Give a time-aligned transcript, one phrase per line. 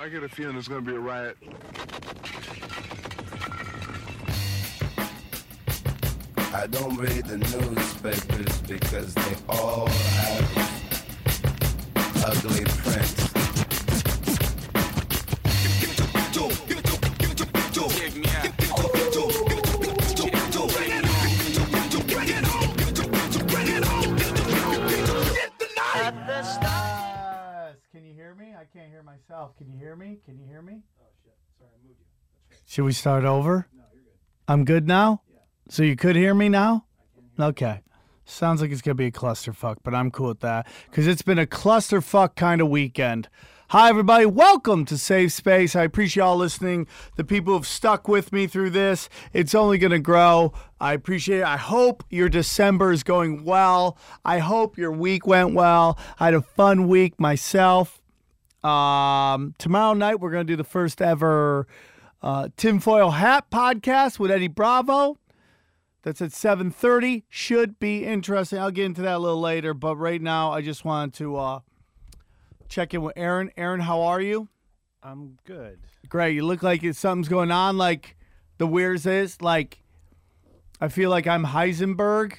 [0.00, 1.36] I get a feeling there's going to be a riot.
[6.54, 10.68] I don't read the newspapers because they all have
[12.24, 13.27] ugly prints.
[30.18, 30.22] Me?
[30.24, 30.82] Can you hear me?
[31.00, 31.36] Oh shit!
[31.58, 32.56] Sorry, I moved you.
[32.66, 33.68] Should we start over?
[33.74, 34.12] No, you're good.
[34.48, 35.22] I'm good now.
[35.32, 35.40] Yeah.
[35.68, 36.86] So you could hear me now?
[37.38, 37.82] Okay.
[38.24, 41.38] Sounds like it's gonna be a clusterfuck, but I'm cool with that because it's been
[41.38, 43.28] a clusterfuck kind of weekend.
[43.70, 44.24] Hi, everybody.
[44.24, 45.76] Welcome to Safe Space.
[45.76, 46.86] I appreciate y'all listening.
[47.16, 49.10] The people who've stuck with me through this.
[49.34, 50.54] It's only going to grow.
[50.80, 51.44] I appreciate it.
[51.44, 53.98] I hope your December is going well.
[54.24, 55.98] I hope your week went well.
[56.18, 58.00] I had a fun week myself.
[58.64, 61.66] Um, tomorrow night, we're going to do the first ever
[62.22, 65.18] uh, tinfoil hat podcast with Eddie Bravo.
[66.02, 67.24] That's at 7:30.
[67.28, 68.58] Should be interesting.
[68.58, 71.60] I'll get into that a little later, but right now I just wanted to uh,
[72.68, 73.50] check in with Aaron.
[73.56, 74.48] Aaron, how are you?
[75.02, 75.80] I'm good.
[76.08, 76.34] Great.
[76.34, 77.76] You look like something's going on.
[77.76, 78.16] Like
[78.58, 79.82] the weirs is like.
[80.80, 82.34] I feel like I'm Heisenberg.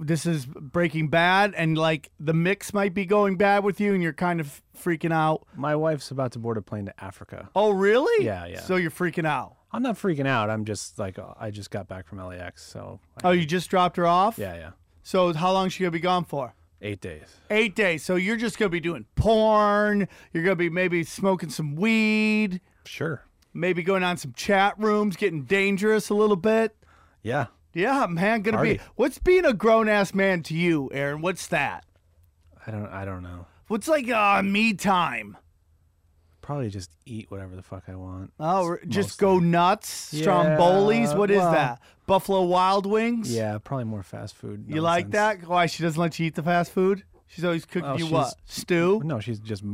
[0.00, 4.02] This is Breaking Bad, and like the mix might be going bad with you, and
[4.02, 5.46] you're kind of freaking out.
[5.56, 7.48] My wife's about to board a plane to Africa.
[7.54, 8.24] Oh, really?
[8.24, 8.60] Yeah, yeah.
[8.60, 9.56] So you're freaking out.
[9.72, 10.50] I'm not freaking out.
[10.50, 13.70] I'm just like uh, I just got back from LAX, so I- Oh, you just
[13.70, 14.36] dropped her off?
[14.38, 14.70] yeah, yeah.
[15.04, 16.54] So how long is she gonna be gone for?
[16.82, 17.36] Eight days.
[17.50, 18.04] Eight days.
[18.04, 20.08] So you're just gonna be doing porn.
[20.32, 22.60] You're gonna be maybe smoking some weed.
[22.84, 23.22] Sure.
[23.52, 26.76] Maybe going on some chat rooms, getting dangerous a little bit.
[27.22, 27.46] Yeah.
[27.74, 28.80] Yeah, man, gonna be.
[28.96, 31.20] What's being a grown ass man to you, Aaron?
[31.20, 31.84] What's that?
[32.66, 32.86] I don't.
[32.86, 33.46] I don't know.
[33.68, 35.36] What's like uh, me time?
[36.40, 38.32] Probably just eat whatever the fuck I want.
[38.38, 39.26] Oh, S- just mostly.
[39.26, 40.12] go nuts.
[40.14, 41.10] Stromboli's.
[41.12, 41.80] Yeah, What is well- that?
[42.06, 43.34] Buffalo Wild Wings.
[43.34, 44.66] Yeah, probably more fast food.
[44.68, 45.46] You like that?
[45.48, 47.02] Why she doesn't let you eat the fast food?
[47.26, 48.34] She's always cooking Well, you she's- what?
[48.44, 49.00] Stew.
[49.04, 49.64] No, she's just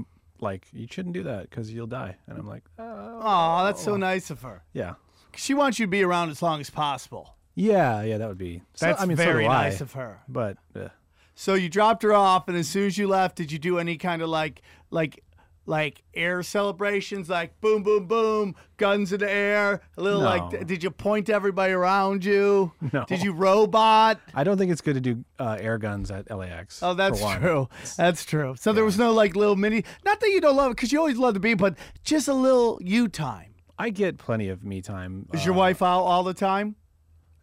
[0.41, 2.17] like you shouldn't do that because you'll die.
[2.29, 3.21] And I'm like, oh.
[3.21, 4.63] Oh, that's so nice of her.
[4.73, 4.95] yeah,
[5.37, 7.35] She wants you to be around as long as possible.
[7.61, 8.19] Yeah, yeah.
[8.19, 8.63] That would be.
[8.75, 10.21] So, That's I mean, so very do I, nice of her.
[10.29, 10.89] But uh,
[11.35, 13.97] So you dropped her off, and as soon as you left, did you do any
[13.97, 15.23] kind of like, like,
[15.67, 20.67] like air celebrations, like boom, boom, boom, guns in the air, a little like?
[20.67, 22.73] Did you point to everybody around you?
[22.93, 23.05] No.
[23.05, 24.19] Did you robot?
[24.35, 26.83] I don't think it's good to do uh, air guns at LAX.
[26.83, 27.69] Oh, that's true.
[27.97, 28.57] That's true.
[28.59, 29.85] So there was no like little mini.
[30.05, 32.35] Not that you don't love it, because you always love to be, but just a
[32.35, 33.55] little you time.
[33.79, 35.27] I get plenty of me time.
[35.33, 36.75] Is your uh, wife out all the time?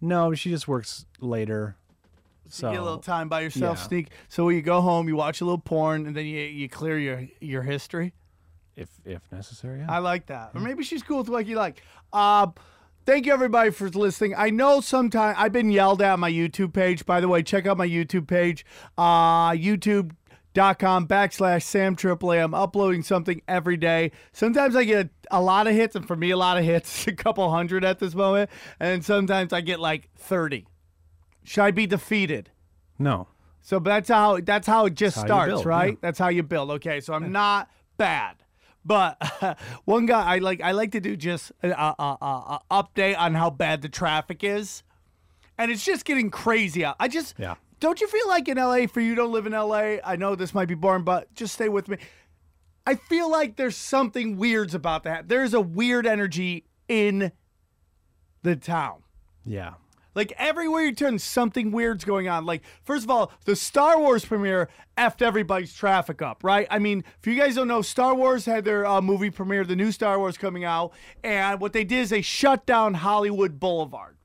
[0.01, 1.75] No, she just works later.
[2.49, 3.87] So you get a little time by yourself, yeah.
[3.87, 4.07] sneak.
[4.29, 6.97] So when you go home, you watch a little porn, and then you you clear
[6.97, 8.13] your your history.
[8.75, 9.79] if if necessary.
[9.79, 9.91] Yeah.
[9.91, 10.51] I like that.
[10.55, 11.81] Or maybe she's cool with what you like.
[12.13, 12.47] Uh,
[13.05, 14.33] thank you everybody for listening.
[14.37, 17.05] I know sometimes I've been yelled at on my YouTube page.
[17.05, 18.65] By the way, check out my YouTube page.
[18.97, 19.51] Uh,
[20.57, 22.39] YouTube.com backslash Sam Tripoli.
[22.39, 24.11] I'm uploading something every day.
[24.33, 27.13] Sometimes I get a lot of hits, and for me, a lot of hits, a
[27.13, 28.49] couple hundred at this moment.
[28.79, 30.65] And sometimes I get like 30.
[31.43, 32.51] Should I be defeated?
[32.97, 33.27] no.
[33.59, 35.91] So that's how that's how it just how starts, build, right?
[35.91, 35.99] yeah.
[35.99, 36.71] That's how you build.
[36.71, 38.37] Okay, so I'm not bad,
[38.85, 39.21] but
[39.83, 43.33] one guy I like I like to do just a, a, a, a update on
[43.33, 44.83] how bad the traffic is,
[45.57, 46.95] and it's just getting crazy out.
[46.97, 47.55] I just Yeah.
[47.79, 49.97] Don't you feel like in LA for you don't live in LA?
[50.03, 51.97] I know this might be boring, but just stay with me.
[52.85, 55.27] I feel like there's something weird about that.
[55.27, 57.31] There's a weird energy in
[58.43, 59.03] the town.
[59.45, 59.73] Yeah.
[60.15, 62.43] Like everywhere you turn, something weird's going on.
[62.45, 64.67] Like, first of all, the Star Wars premiere
[64.97, 66.65] effed everybody's traffic up, right?
[66.71, 69.75] I mean, if you guys don't know, Star Wars had their uh, movie premiere, the
[69.75, 70.91] new Star Wars coming out,
[71.23, 74.17] and what they did is they shut down Hollywood Boulevard.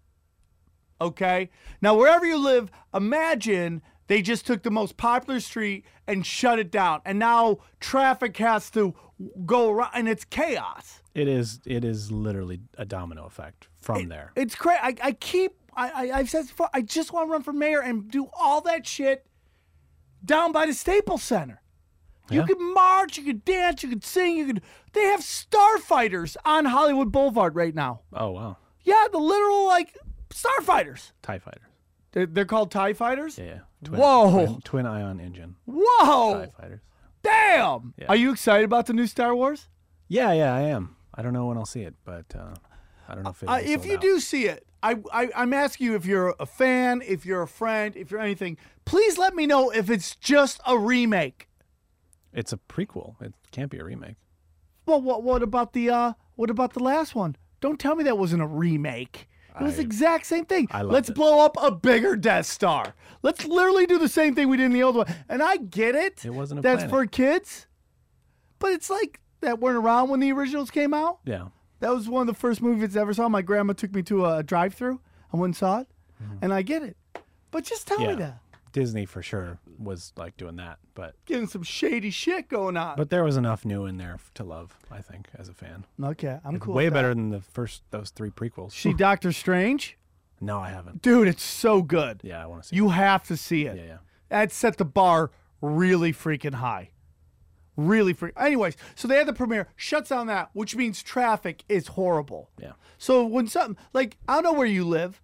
[1.02, 1.50] Okay?
[1.80, 6.70] Now, wherever you live, imagine they just took the most popular street and shut it
[6.70, 7.00] down.
[7.04, 8.94] And now traffic has to
[9.46, 11.00] go around, and it's chaos.
[11.14, 11.60] It is.
[11.66, 14.32] It is literally a domino effect from there.
[14.36, 14.80] It's crazy.
[14.82, 17.80] I, I keep, I, I, I've said before, I just want to run for mayor
[17.80, 19.26] and do all that shit
[20.24, 21.60] down by the Staples Center.
[22.30, 22.46] You Yeah.
[22.46, 24.62] could march, you could dance, you could sing, you could.
[24.92, 28.00] They have starfighters on Hollywood Boulevard right now.
[28.12, 28.56] oh wow.
[28.84, 29.96] Yeah, the literal like
[30.32, 31.12] starfighters.
[31.22, 31.62] Tie fighters.
[32.12, 33.38] They're, they're called Tie Fighters.
[33.38, 33.44] Yeah.
[33.44, 33.58] yeah.
[33.84, 34.30] Twin, Whoa.
[34.46, 35.56] Twin, twin ion engine.
[35.66, 36.34] Whoa!
[36.46, 36.80] Tie fighters.
[37.22, 37.94] Damn!
[37.96, 38.06] Yeah.
[38.08, 39.68] Are you excited about the new Star Wars?
[40.08, 40.96] Yeah, yeah, I am.
[41.14, 42.54] I don't know when I'll see it, but uh,
[43.08, 44.00] I don't know if it Uh, if you out.
[44.02, 47.48] do see it, I, I I'm asking you if you're a fan, if you're a
[47.48, 48.56] friend, if you're anything.
[48.84, 51.48] Please let me know if it's just a remake.
[52.32, 53.14] it's a prequel.
[53.22, 54.16] It can't be a remake.
[54.86, 57.36] Well, what what about the uh what about the last one?
[57.60, 59.28] Don't tell me that wasn't a remake.
[59.60, 60.68] It was the I- exact same thing.
[60.70, 61.14] I Let's it.
[61.14, 62.94] blow up a bigger Death Star.
[63.22, 65.06] Let's literally do the same thing we did in the old one.
[65.28, 66.24] And I get it.
[66.24, 66.90] It wasn't a That's planet.
[66.90, 67.66] for kids.
[68.58, 71.18] But it's like that weren't around when the originals came out.
[71.24, 71.48] Yeah.
[71.80, 73.28] That was one of the first movies I ever saw.
[73.28, 75.00] My grandma took me to a drive-through.
[75.32, 75.88] I went and saw it,
[76.40, 76.96] and I get it.
[77.50, 78.18] But just tell me Mm-hmm.
[78.20, 78.38] That.
[78.72, 82.96] Disney for sure was like doing that, but Getting some shady shit going on.
[82.96, 84.76] but there was enough new in there to love.
[84.90, 86.74] I think as a fan, okay, I'm cool.
[86.74, 86.98] way with that.
[86.98, 88.72] better than the first those three prequels.
[88.72, 89.98] See Doctor Strange,
[90.40, 91.02] no, I haven't.
[91.02, 91.28] dude.
[91.28, 92.20] It's so good.
[92.24, 92.74] Yeah, I want to see.
[92.74, 92.78] It.
[92.78, 93.76] You have to see it.
[93.76, 93.78] it.
[93.78, 93.96] Yeah, yeah.
[94.28, 95.30] That set the bar
[95.60, 96.90] really freaking high.
[97.76, 98.34] Really freak.
[98.38, 102.50] Anyways, so they had the premiere, shuts down that, which means traffic is horrible.
[102.60, 102.72] Yeah.
[102.98, 105.22] So when something like I don't know where you live,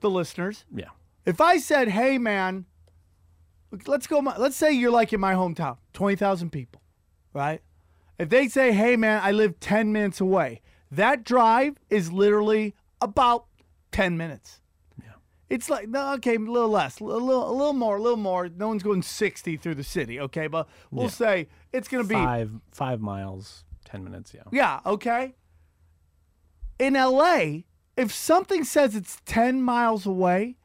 [0.00, 0.64] the listeners.
[0.74, 0.88] Yeah.
[1.26, 2.66] If I said, "Hey, man,
[3.86, 6.80] let's go," my, let's say you're like in my hometown, twenty thousand people,
[7.32, 7.60] right?
[8.18, 13.46] If they say, "Hey, man, I live ten minutes away," that drive is literally about
[13.90, 14.60] ten minutes.
[15.02, 15.10] Yeah.
[15.50, 18.48] It's like no, okay, a little less, a little, a little more, a little more.
[18.48, 20.46] No one's going sixty through the city, okay?
[20.46, 21.10] But we'll Yeah.
[21.10, 24.32] say it's gonna be Five five miles, ten minutes.
[24.32, 24.42] Yeah.
[24.52, 25.34] yeah, okay.
[26.78, 27.62] In LA,
[27.96, 30.56] if something says it's 10 miles away,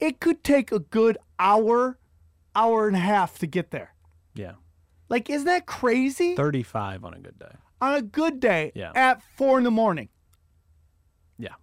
[0.00, 1.98] it could take a good hour,
[2.54, 3.94] hour and a half to get there.
[4.34, 4.52] Yeah.
[5.08, 6.34] Like, isn't that crazy?
[6.34, 7.52] Thirty-five on a good day.
[7.80, 8.92] On a good day Yeah.
[8.94, 10.08] at four in the morning.
[11.38, 11.54] Yeah.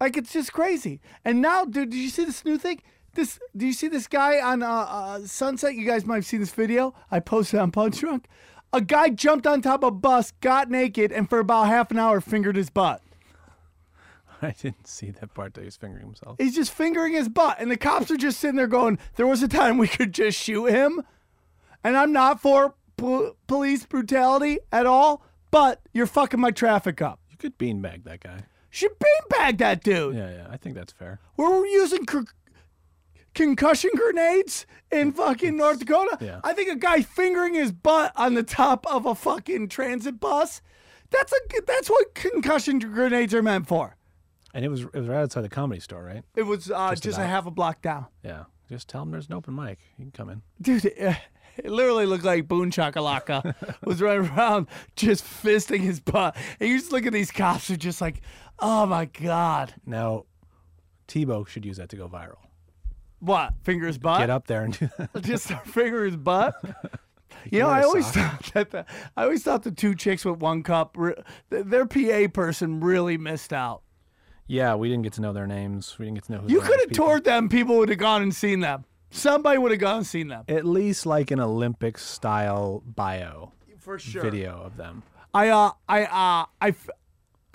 [0.00, 1.00] Like, it's just crazy.
[1.24, 2.80] And now, dude, did you see this new thing?
[3.14, 5.74] This, do you see this guy on uh, uh, Sunset?
[5.74, 6.94] You guys might have seen this video.
[7.10, 8.26] I posted on Punch Drunk.
[8.72, 11.98] A guy jumped on top of a bus, got naked, and for about half an
[11.98, 13.02] hour fingered his butt.
[14.42, 16.36] I didn't see that part that he was fingering himself.
[16.38, 19.42] He's just fingering his butt, and the cops are just sitting there going, "There was
[19.42, 21.02] a time we could just shoot him."
[21.82, 27.20] And I'm not for po- police brutality at all, but you're fucking my traffic up.
[27.30, 28.44] You could beanbag that guy.
[28.70, 30.14] Should beanbag that dude.
[30.14, 30.46] Yeah, yeah.
[30.48, 31.18] I think that's fair.
[31.36, 32.20] We're using c-
[33.34, 36.18] concussion grenades in mm, fucking North Dakota.
[36.20, 36.40] Yeah.
[36.44, 40.62] I think a guy fingering his butt on the top of a fucking transit bus.
[41.10, 43.96] That's a that's what concussion grenades are meant for.
[44.54, 46.24] And it was it was right outside the comedy store, right?
[46.34, 48.06] It was uh, just, a half a block down.
[48.24, 48.44] Yeah.
[48.68, 49.78] Just tell him there's an open mic.
[49.98, 50.42] You can come in.
[50.60, 51.16] Dude, it,
[51.56, 53.54] it literally looked like Boone Chakalaka
[53.84, 56.36] was running around just fisting his butt.
[56.60, 58.22] And you just look at these cops who are just like,
[58.60, 59.74] oh my God.
[59.84, 60.26] Now,
[61.08, 62.38] Tebow should use that to go viral.
[63.18, 63.54] What?
[63.62, 64.20] Finger his butt?
[64.20, 65.10] Get up there and do that.
[65.22, 66.54] Just his butt?
[67.50, 68.42] You know, I always sock.
[68.42, 68.86] thought that the,
[69.16, 70.96] I always thought the two chicks with one cup,
[71.48, 73.82] their PA person really missed out.
[74.50, 75.96] Yeah, we didn't get to know their names.
[75.98, 77.48] We didn't get to know who You could have toured them.
[77.48, 78.84] People would have gone and seen them.
[79.12, 80.44] Somebody would have gone and seen them.
[80.48, 84.22] at least like an Olympic style bio For sure.
[84.22, 85.02] video of them.
[85.32, 86.90] I uh I uh I f-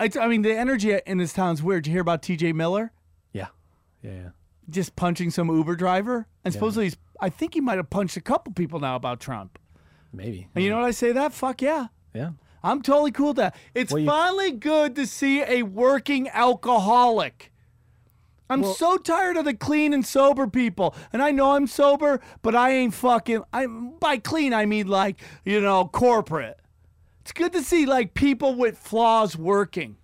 [0.00, 1.84] I, I mean the energy in this town is weird.
[1.84, 2.92] Did you hear about TJ Miller
[3.32, 3.48] Yeah.
[4.02, 4.28] Yeah, yeah.
[4.70, 6.26] just punching some Uber driver?
[6.44, 9.58] And supposedly he's I think he might have punched a couple people now about Trump.
[10.14, 10.48] Maybe.
[10.54, 11.32] And you know what I say that?
[11.34, 11.88] Fuck yeah.
[12.14, 12.30] Yeah.
[12.66, 13.54] I'm totally cool with that.
[13.74, 17.52] It's Well, you- finally good to see a working alcoholic.
[18.48, 20.94] I'm so tired of the clean and sober people.
[21.12, 25.20] And I know I'm sober, but I ain't fucking I'm by clean I mean like,
[25.44, 26.60] you know, corporate.
[27.22, 29.96] It's good to see like people with flaws working.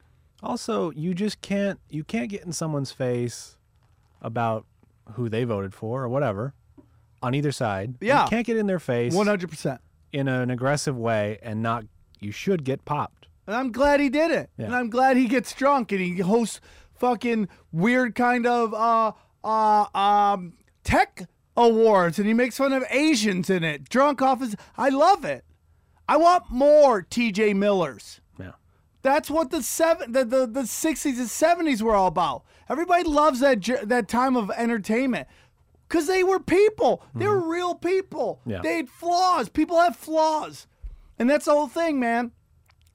[0.43, 3.57] Also, you just can't you can't get in someone's face
[4.21, 4.67] about
[5.13, 6.53] who they voted for or whatever
[7.23, 7.95] on either side.
[8.01, 8.25] Yeah.
[8.25, 9.79] You can't get in their face 100%.
[10.13, 11.85] in an aggressive way and not
[12.25, 13.29] you should get popped.
[13.47, 14.51] And I'm glad he did it.
[14.57, 14.67] Yeah.
[14.67, 16.61] And I'm glad he gets drunk and he hosts
[16.95, 19.13] fucking weird kind of uh
[19.43, 20.53] uh um
[20.85, 23.89] tech awards and he makes fun of Asians in it.
[23.89, 25.45] Drunk off his I love it.
[26.09, 28.21] I want more TJ Millers.
[28.39, 28.53] Yeah.
[29.03, 32.45] That's what the seven the, the, the 60s and 70s were all about.
[32.69, 35.27] Everybody loves that that time of entertainment.
[35.89, 37.05] Cause they were people.
[37.15, 38.39] They were real people.
[38.41, 38.51] Mm-hmm.
[38.51, 38.61] Yeah.
[38.63, 39.51] They had flaws.
[39.51, 40.67] People have flaws.
[41.19, 42.33] And that's the whole thing, man.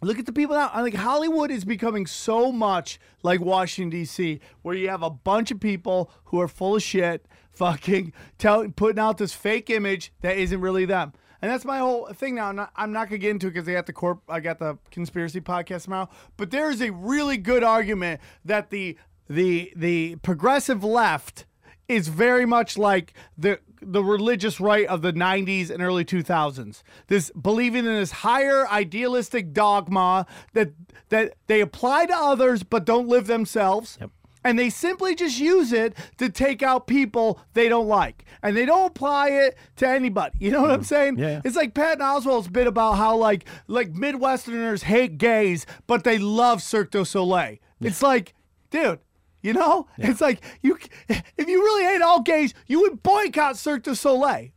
[0.02, 0.70] Look at the people now.
[0.74, 5.50] I think Hollywood is becoming so much like Washington D.C., where you have a bunch
[5.50, 10.38] of people who are full of shit, fucking tell, putting out this fake image that
[10.38, 11.14] isn't really them.
[11.42, 12.50] And that's my whole thing now.
[12.50, 14.60] I'm not, I'm not gonna get into it because I got the corp, I got
[14.60, 16.10] the conspiracy podcast tomorrow.
[16.36, 18.98] But there is a really good argument that the
[19.30, 21.46] the the progressive left
[21.88, 26.82] is very much like the the religious right of the 90s and early 2000s.
[27.08, 30.74] This believing in this higher idealistic dogma that
[31.10, 33.98] that they apply to others but don't live themselves.
[34.02, 34.12] Yep.
[34.44, 38.24] And they simply just use it to take out people they don't like.
[38.42, 40.38] And they don't apply it to anybody.
[40.40, 40.86] You know what I'm mm.
[40.86, 41.18] saying?
[41.18, 41.42] Yeah, yeah.
[41.44, 46.62] It's like Patton Oswalt's bit about how like like Midwesterners hate gays, but they love
[46.62, 47.58] Cirque du Soleil.
[47.82, 48.34] It's like,
[48.72, 49.00] dude,
[49.48, 49.88] you know?
[49.98, 50.78] It's like you
[51.10, 54.50] if you really hate all gays, you would boycott Cirque du Soleil.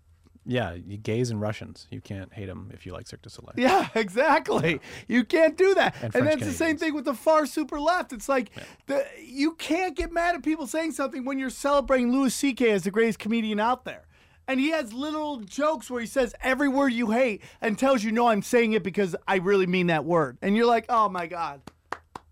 [0.46, 1.86] Yeah, you gays and Russians.
[1.90, 3.54] You can't hate them if you like Cirque du Soleil.
[3.56, 4.80] Yeah, exactly.
[5.06, 5.94] You can't do that.
[6.02, 8.12] And, And that's the same thing with the far super left.
[8.12, 8.50] It's like
[8.86, 12.70] the, you can't get mad at people saying something when you're celebrating Louis C.K.
[12.72, 14.06] as the greatest comedian out there.
[14.48, 18.10] And he has little jokes where he says every word you hate and tells you,
[18.10, 20.38] no, I'm saying it because I really mean that word.
[20.42, 21.60] And you're like, oh my God.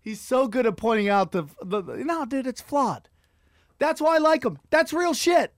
[0.01, 3.09] He's so good at pointing out the, the, the no, dude, it's flawed.
[3.77, 4.59] That's why I like him.
[4.69, 5.53] That's real shit.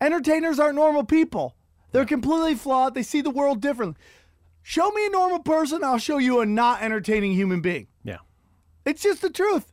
[0.00, 1.56] Entertainers aren't normal people.
[1.92, 2.94] They're completely flawed.
[2.94, 4.00] They see the world differently.
[4.62, 7.86] Show me a normal person, I'll show you a not entertaining human being.
[8.04, 8.18] Yeah.
[8.84, 9.72] It's just the truth.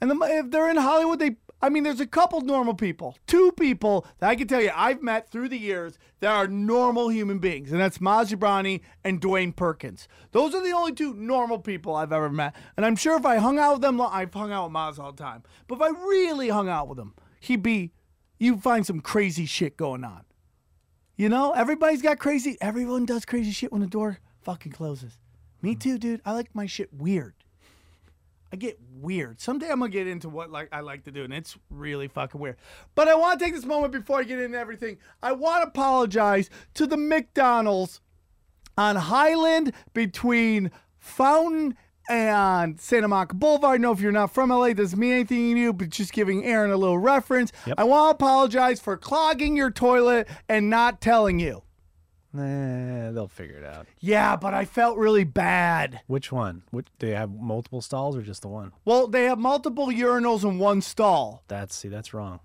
[0.00, 3.52] And the, if they're in Hollywood, they, I mean, there's a couple normal people, two
[3.52, 7.38] people that I can tell you I've met through the years that are normal human
[7.38, 10.08] beings, and that's Maz Jobrani and Dwayne Perkins.
[10.32, 12.54] Those are the only two normal people I've ever met.
[12.76, 15.12] And I'm sure if I hung out with them, I've hung out with Maz all
[15.12, 17.92] the time, but if I really hung out with him, he'd be,
[18.38, 20.24] you'd find some crazy shit going on.
[21.16, 22.56] You know, everybody's got crazy.
[22.62, 25.18] Everyone does crazy shit when the door fucking closes.
[25.60, 26.22] Me too, dude.
[26.24, 27.34] I like my shit weird.
[28.52, 29.40] I get weird.
[29.40, 32.40] Someday I'm gonna get into what like I like to do, and it's really fucking
[32.40, 32.56] weird.
[32.94, 34.98] But I want to take this moment before I get into everything.
[35.22, 38.00] I want to apologize to the McDonald's
[38.76, 41.76] on Highland between Fountain
[42.08, 43.74] and Santa Monica Boulevard.
[43.74, 46.44] I know if you're not from LA, doesn't mean anything to you, but just giving
[46.44, 47.52] Aaron a little reference.
[47.66, 47.76] Yep.
[47.78, 51.62] I want to apologize for clogging your toilet and not telling you.
[52.32, 53.86] Nah, they'll figure it out.
[53.98, 56.00] Yeah, but I felt really bad.
[56.06, 56.62] Which one?
[56.70, 58.72] Which, do they have multiple stalls or just the one?
[58.84, 61.42] Well, they have multiple urinals in one stall.
[61.48, 62.38] That's see, that's wrong.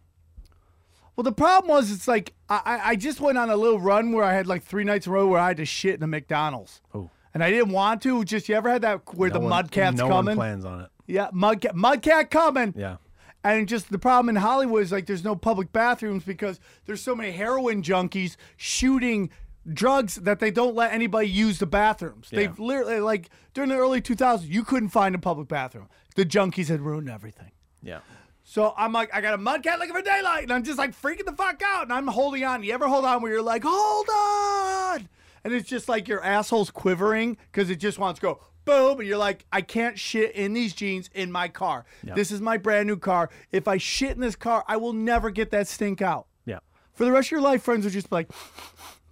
[1.16, 4.24] Well, the problem was, it's like I, I- just went on a little run where
[4.26, 6.08] I had like three nights in a row where I had to shit in a
[6.08, 8.24] McDonald's, Oh, and I didn't want to.
[8.26, 10.36] Just you ever had that where the no one- mud cat's no coming?
[10.36, 10.90] one plans on it.
[11.06, 12.02] yeah, mud cat, mud
[12.32, 12.74] coming.
[12.76, 12.98] Yeah.
[13.46, 17.14] And just the problem in Hollywood is like there's no public bathrooms because there's so
[17.16, 19.30] many heroin junkies shooting
[19.74, 22.30] drugs that they don't let anybody use the bathrooms.
[22.32, 22.40] Yeah.
[22.40, 25.90] They've literally like during the early 2000s, you couldn't find a public bathroom.
[26.16, 27.52] The junkies had ruined everything.
[27.82, 28.00] Yeah.
[28.44, 31.26] So I'm like, I got a mudcat looking for daylight, and I'm just like freaking
[31.26, 32.64] the fuck out, and I'm holding on.
[32.64, 35.10] You ever hold on where you're like, hold on,
[35.44, 39.08] and it's just like your asshole's quivering because it just wants to go boom, and
[39.08, 41.86] you're like, I can't shit in these jeans in my car.
[42.04, 43.32] This is my brand new car.
[43.52, 46.28] If I shit in this car, I will never get that stink out.
[46.46, 46.60] Yeah.
[46.94, 48.30] For the rest of your life, friends are just like,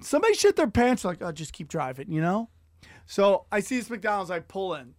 [0.04, 2.50] somebody shit their pants, like, oh, just keep driving, you know?
[3.06, 4.96] So I see this McDonald's, I pull in.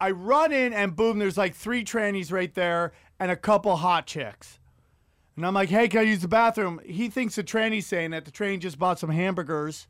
[0.00, 4.06] I run in and boom, there's like three trannies right there and a couple hot
[4.06, 4.58] chicks.
[5.36, 6.80] And I'm like, hey, can I use the bathroom?
[6.84, 9.86] He thinks the tranny's saying that the tranny just bought some hamburgers.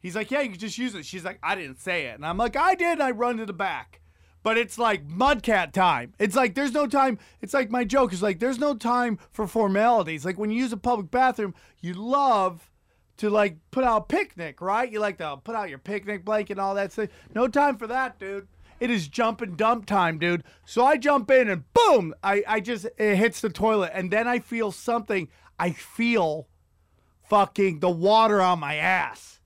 [0.00, 1.04] He's like, yeah, you can just use it.
[1.04, 2.14] She's like, I didn't say it.
[2.14, 3.00] And I'm like, I did.
[3.00, 4.00] I run to the back.
[4.46, 6.14] But it's like mudcat time.
[6.20, 7.18] It's like there's no time.
[7.42, 10.24] It's like my joke is like there's no time for formalities.
[10.24, 12.70] Like when you use a public bathroom, you love
[13.16, 14.88] to like put out a picnic, right?
[14.88, 17.08] You like to put out your picnic blanket and all that stuff.
[17.34, 18.46] No time for that, dude.
[18.78, 20.44] It is jump and dump time, dude.
[20.64, 24.28] So I jump in and boom, I, I just it hits the toilet and then
[24.28, 25.26] I feel something.
[25.58, 26.46] I feel
[27.28, 29.40] fucking the water on my ass.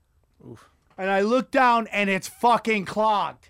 [0.99, 3.50] And I look down and it's fucking clogged.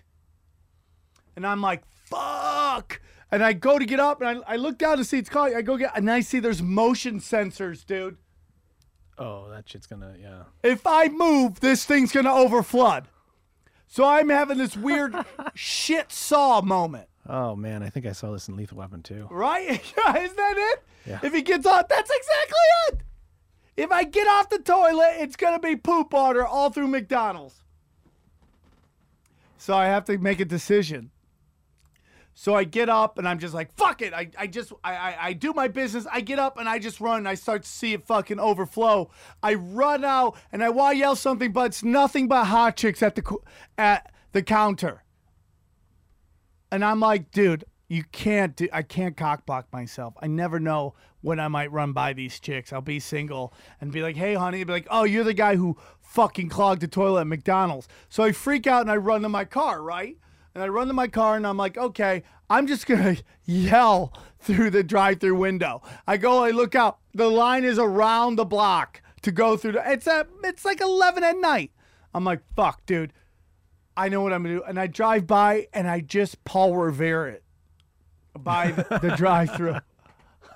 [1.35, 3.01] And I'm like, fuck.
[3.31, 5.55] And I go to get up and I, I look down to see it's clogged.
[5.55, 8.17] I go get and I see there's motion sensors, dude.
[9.17, 10.43] Oh, that shit's gonna yeah.
[10.63, 13.05] If I move, this thing's gonna overflood.
[13.87, 15.15] So I'm having this weird
[15.53, 17.07] shit saw moment.
[17.27, 19.27] Oh man, I think I saw this in Lethal Weapon too.
[19.29, 19.69] Right?
[19.81, 20.83] Is that it?
[21.05, 21.19] Yeah.
[21.23, 22.57] If he gets off, that's exactly
[22.87, 22.99] it.
[23.77, 27.61] If I get off the toilet, it's gonna be poop water all through McDonald's.
[29.57, 31.11] So I have to make a decision.
[32.41, 34.15] So I get up and I'm just like, fuck it.
[34.15, 36.07] I, I just I, I I do my business.
[36.11, 39.11] I get up and I just run and I start to see it fucking overflow.
[39.43, 43.03] I run out and I want to yell something, but it's nothing but hot chicks
[43.03, 43.37] at the
[43.77, 45.03] at the counter.
[46.71, 50.15] And I'm like, dude, you can't do I can't cock block myself.
[50.19, 52.73] I never know when I might run by these chicks.
[52.73, 55.57] I'll be single and be like, hey honey, They'd be like, oh, you're the guy
[55.57, 57.87] who fucking clogged the toilet at McDonald's.
[58.09, 60.17] So I freak out and I run to my car, right?
[60.53, 64.71] And I run to my car and I'm like, okay, I'm just gonna yell through
[64.71, 65.81] the drive-through window.
[66.07, 66.97] I go, I look out.
[67.13, 69.73] The line is around the block to go through.
[69.73, 71.71] The, it's at it's like 11 at night.
[72.13, 73.13] I'm like, fuck, dude.
[73.95, 74.63] I know what I'm gonna do.
[74.63, 77.43] And I drive by and I just Paul Revere it.
[78.37, 79.77] by the, the drive-through.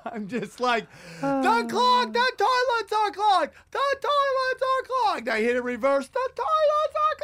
[0.05, 0.87] I'm just like,
[1.19, 1.63] the uh.
[1.67, 5.29] clogged, the toilets are clogged, the toilets are clogged.
[5.29, 7.17] I hit it reverse, the toilets are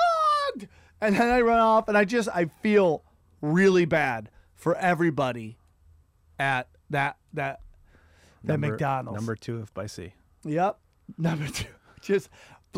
[0.57, 0.67] clogged,
[1.01, 3.03] and then I run off, and I just I feel
[3.41, 5.57] really bad for everybody
[6.39, 7.61] at that that
[8.43, 9.19] that Number- McDonald's.
[9.19, 10.13] Number two if by sea.
[10.43, 10.79] Yep.
[11.17, 11.67] Number two.
[12.01, 12.29] Just,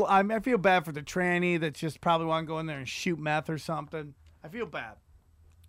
[0.06, 2.90] I, feel bad for the tranny that's just probably want to go in there and
[2.90, 4.14] shoot meth or something.
[4.44, 4.98] I feel bad.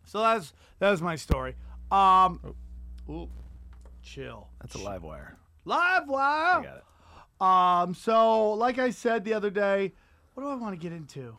[0.06, 1.54] So that's that was my story.
[1.92, 2.56] Um,
[3.08, 3.28] ooh,
[4.02, 4.49] chill.
[4.61, 5.37] That's a live wire.
[5.64, 6.58] Live wire.
[6.58, 7.87] I got it.
[7.88, 9.92] Um, so like I said the other day,
[10.34, 11.37] what do I want to get into?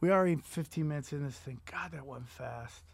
[0.00, 1.60] We already 15 minutes in this thing.
[1.70, 2.84] God, that went fast.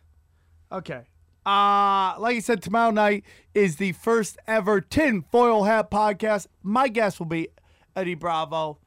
[0.73, 1.05] Okay.
[1.45, 6.49] Uh, like I said, tomorrow night is the first ever tin foil hat podcast.
[6.63, 7.49] My guest will be
[7.95, 8.79] Eddie Bravo.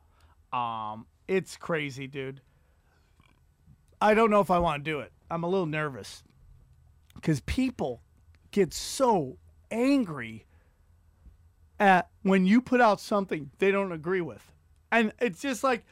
[0.52, 2.42] Um, it's crazy, dude.
[4.02, 5.14] I don't know if I want to do it.
[5.32, 6.24] I'm a little nervous
[7.16, 8.02] because people
[8.52, 9.38] get so
[9.72, 10.46] angry
[11.80, 14.52] at when you put out something they don't agree with.
[14.92, 15.86] And it's just like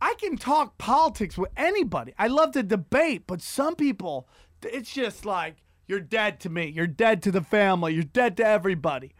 [0.00, 2.14] I can talk politics with anybody.
[2.18, 4.28] I love to debate, but some people
[4.62, 6.66] it's just like you're dead to me.
[6.66, 7.94] You're dead to the family.
[7.94, 9.14] You're dead to everybody.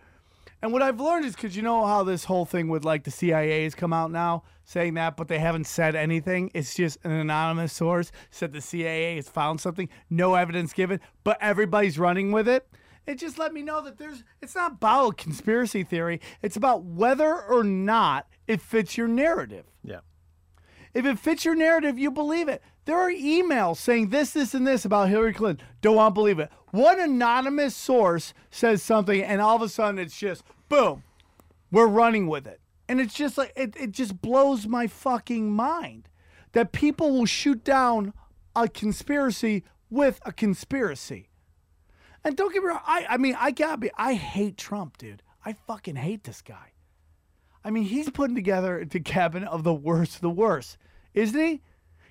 [0.61, 3.11] And what I've learned is because you know how this whole thing with like the
[3.11, 6.51] CIA has come out now saying that, but they haven't said anything.
[6.53, 11.39] It's just an anonymous source said the CIA has found something, no evidence given, but
[11.41, 12.69] everybody's running with it.
[13.07, 16.21] It just let me know that there's it's not about conspiracy theory.
[16.43, 19.65] It's about whether or not it fits your narrative.
[19.83, 20.01] Yeah.
[20.95, 22.62] If it fits your narrative, you believe it.
[22.85, 25.66] There are emails saying this, this, and this about Hillary Clinton.
[25.80, 26.50] Don't want to believe it.
[26.71, 31.02] One anonymous source says something, and all of a sudden it's just boom,
[31.71, 32.61] we're running with it.
[32.88, 36.09] And it's just like, it, it just blows my fucking mind
[36.52, 38.14] that people will shoot down
[38.57, 41.28] a conspiracy with a conspiracy.
[42.25, 45.23] And don't get me wrong, I, I mean, I gotta be, I hate Trump, dude.
[45.45, 46.73] I fucking hate this guy.
[47.69, 50.79] I mean, he's putting together the cabinet of the worst of the worst,
[51.13, 51.61] isn't he?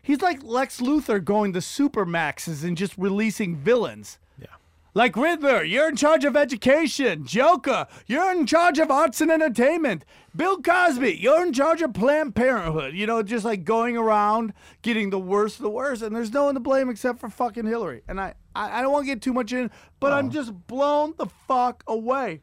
[0.03, 4.19] He's like Lex Luthor going to supermaxes and just releasing villains.
[4.39, 4.49] Yeah.
[4.93, 7.25] Like Riddler, you're in charge of education.
[7.25, 10.05] Joker, you're in charge of arts and entertainment.
[10.35, 12.93] Bill Cosby, you're in charge of Planned Parenthood.
[12.93, 14.53] You know, just like going around
[14.83, 17.65] getting the worst of the worst, and there's no one to blame except for fucking
[17.65, 18.03] Hillary.
[18.07, 20.29] And I, I, I don't want to get too much in, but I'm oh.
[20.29, 22.41] just blown the fuck away.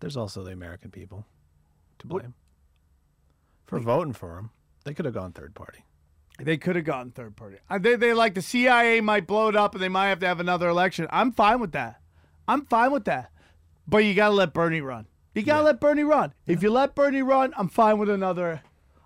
[0.00, 1.24] There's also the American people
[2.02, 2.34] to blame
[3.66, 4.50] for voting for him.
[4.84, 5.84] They could have gone third party.
[6.38, 7.58] They could have gotten third party.
[7.80, 10.40] They, they like the CIA might blow it up and they might have to have
[10.40, 11.06] another election.
[11.10, 12.00] I'm fine with that.
[12.48, 13.30] I'm fine with that.
[13.86, 15.06] But you gotta let Bernie run.
[15.34, 16.34] You gotta let Bernie run.
[16.46, 18.62] If you let Bernie run, I'm fine with another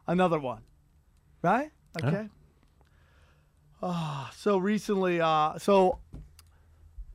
[0.06, 0.62] another one.
[1.42, 1.70] Right?
[2.02, 2.28] Okay.
[3.82, 5.98] Ah, so recently, uh, so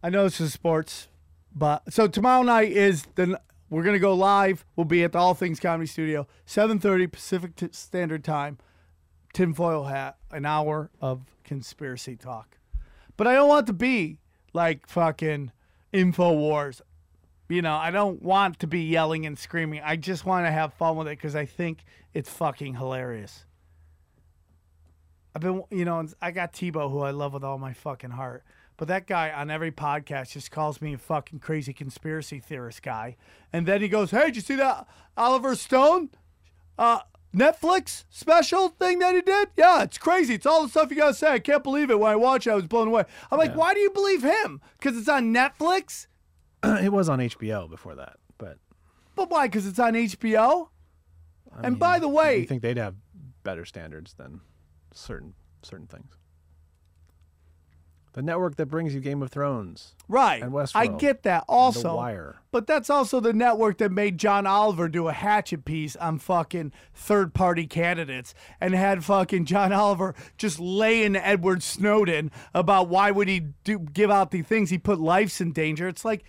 [0.04, 1.08] I know this is sports,
[1.54, 3.40] but so tomorrow night is the
[3.72, 4.64] we're gonna go live.
[4.76, 8.60] We'll be at the All Things Comedy Studio, 7:30 Pacific T- Standard Time
[9.34, 12.58] tinfoil hat, an hour of conspiracy talk.
[13.18, 14.20] But I don't want to be
[14.54, 15.52] like fucking
[15.94, 16.82] InfoWars.
[17.50, 19.82] You know, I don't want to be yelling and screaming.
[19.84, 23.46] I just want to have fun with it because I think it's fucking hilarious.
[25.36, 28.44] I've been, you know, I got Tebow, who I love with all my fucking heart.
[28.82, 33.16] But that guy on every podcast just calls me a fucking crazy conspiracy theorist guy.
[33.54, 36.10] And then he goes, Hey, did you see that Oliver Stone?
[36.80, 39.50] Uh, Netflix special thing that he did?
[39.56, 40.34] Yeah, it's crazy.
[40.34, 41.32] It's all the stuff you gotta say.
[41.34, 42.00] I can't believe it.
[42.00, 43.04] When I watch it, I was blown away.
[43.32, 44.60] I'm like, why do you believe him?
[44.80, 46.08] Because it's on Netflix?
[46.64, 48.58] it was on HBO before that, but
[49.14, 49.46] But why?
[49.46, 50.70] Because it's on HBO?
[51.56, 52.96] I And mean, by the way- you think they'd have
[53.44, 54.42] better standards than
[54.92, 56.18] certain certain things.
[58.14, 60.44] The network that brings you Game of Thrones, Right.
[60.44, 60.76] And Westworld.
[60.76, 61.96] I get that and The also.
[61.96, 62.42] Wire.
[62.52, 66.74] But that's also the network that made John Oliver do a hatchet piece on fucking
[66.94, 73.12] third party candidates and had fucking John Oliver just lay in Edward Snowden about why
[73.12, 75.88] would he do give out the things he put lives in danger.
[75.88, 76.26] It's like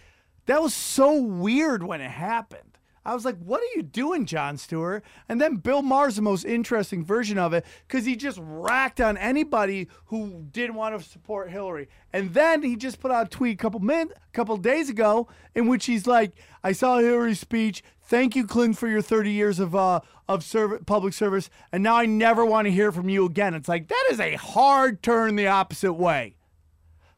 [0.46, 2.71] that was so weird when it happened.
[3.04, 5.04] I was like, what are you doing, Jon Stewart?
[5.28, 9.16] And then Bill Maher's the most interesting version of it because he just racked on
[9.16, 11.88] anybody who didn't want to support Hillary.
[12.12, 15.66] And then he just put out a tweet a couple min, couple days ago in
[15.66, 17.82] which he's like, I saw Hillary's speech.
[18.02, 21.50] Thank you, Clinton, for your 30 years of uh, of serv- public service.
[21.72, 23.54] And now I never want to hear from you again.
[23.54, 26.36] It's like, that is a hard turn the opposite way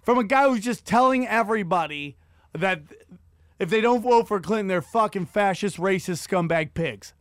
[0.03, 2.17] from a guy who's just telling everybody
[2.53, 2.83] that
[3.59, 7.15] if they don't vote for Clinton, they're fucking fascist, racist, scumbag pigs.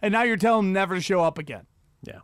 [0.00, 1.66] And now you're telling them never to show up again.
[2.02, 2.20] Yeah,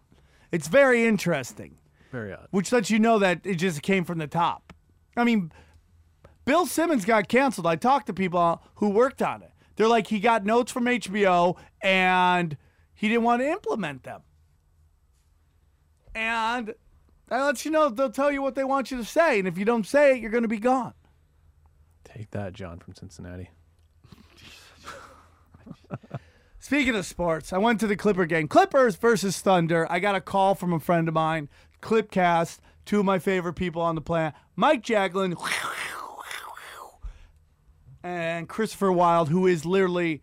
[0.53, 1.77] It's very interesting,
[2.13, 2.47] very odd.
[2.53, 4.73] which lets you know that it just came from the top.
[5.17, 5.51] I mean,
[6.45, 7.67] Bill Simmons got canceled.
[7.67, 9.51] I talked to people who worked on it.
[9.77, 12.57] They're like, he got notes from HBO and
[12.95, 14.21] he didn't want to implement them.
[16.15, 16.75] And
[17.29, 19.39] that lets you know they'll tell you what they want you to say.
[19.39, 20.95] And if you don't say it, you're going to be gone.
[22.05, 23.51] Take that, John from Cincinnati.
[26.59, 28.49] Speaking of sports, I went to the Clipper game.
[28.49, 29.87] Clippers versus Thunder.
[29.91, 31.49] I got a call from a friend of mine,
[31.83, 35.37] Clipcast, two of my favorite people on the planet, Mike Jaglin
[38.03, 40.23] and Christopher Wild, who is literally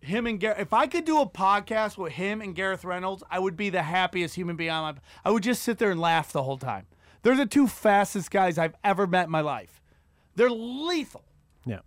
[0.00, 0.58] him and Gareth.
[0.60, 3.82] If I could do a podcast with him and Gareth Reynolds, I would be the
[3.82, 5.00] happiest human being on my.
[5.24, 6.86] I would just sit there and laugh the whole time.
[7.22, 9.80] They're the two fastest guys I've ever met in my life.
[10.36, 11.24] They're lethal.
[11.64, 11.80] Yeah.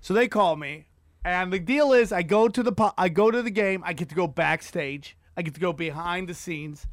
[0.00, 0.86] So they call me,
[1.24, 3.82] and the deal is, I go to the po- I go to the game.
[3.84, 5.16] I get to go backstage.
[5.36, 6.86] I get to go behind the scenes.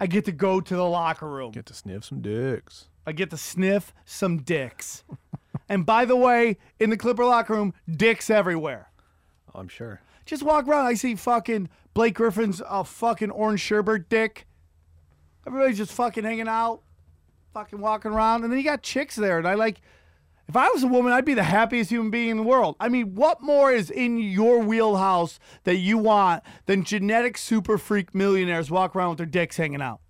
[0.00, 1.52] I get to go to the locker room.
[1.52, 2.88] Get to sniff some dicks.
[3.06, 5.04] I get to sniff some dicks.
[5.68, 8.90] and by the way, in the Clipper locker room, dicks everywhere.
[9.54, 10.00] Oh, I'm sure.
[10.24, 10.86] Just walk around.
[10.86, 14.46] I see fucking Blake Griffin's a fucking orange sherbet dick.
[15.46, 16.82] Everybody's just fucking hanging out,
[17.54, 19.38] fucking walking around, and then you got chicks there.
[19.38, 19.80] And I like,
[20.48, 22.76] if I was a woman, I'd be the happiest human being in the world.
[22.80, 28.14] I mean, what more is in your wheelhouse that you want than genetic super freak
[28.14, 30.00] millionaires walk around with their dicks hanging out?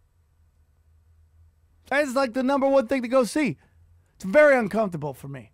[1.90, 3.56] That is like the number one thing to go see.
[4.14, 5.52] It's very uncomfortable for me.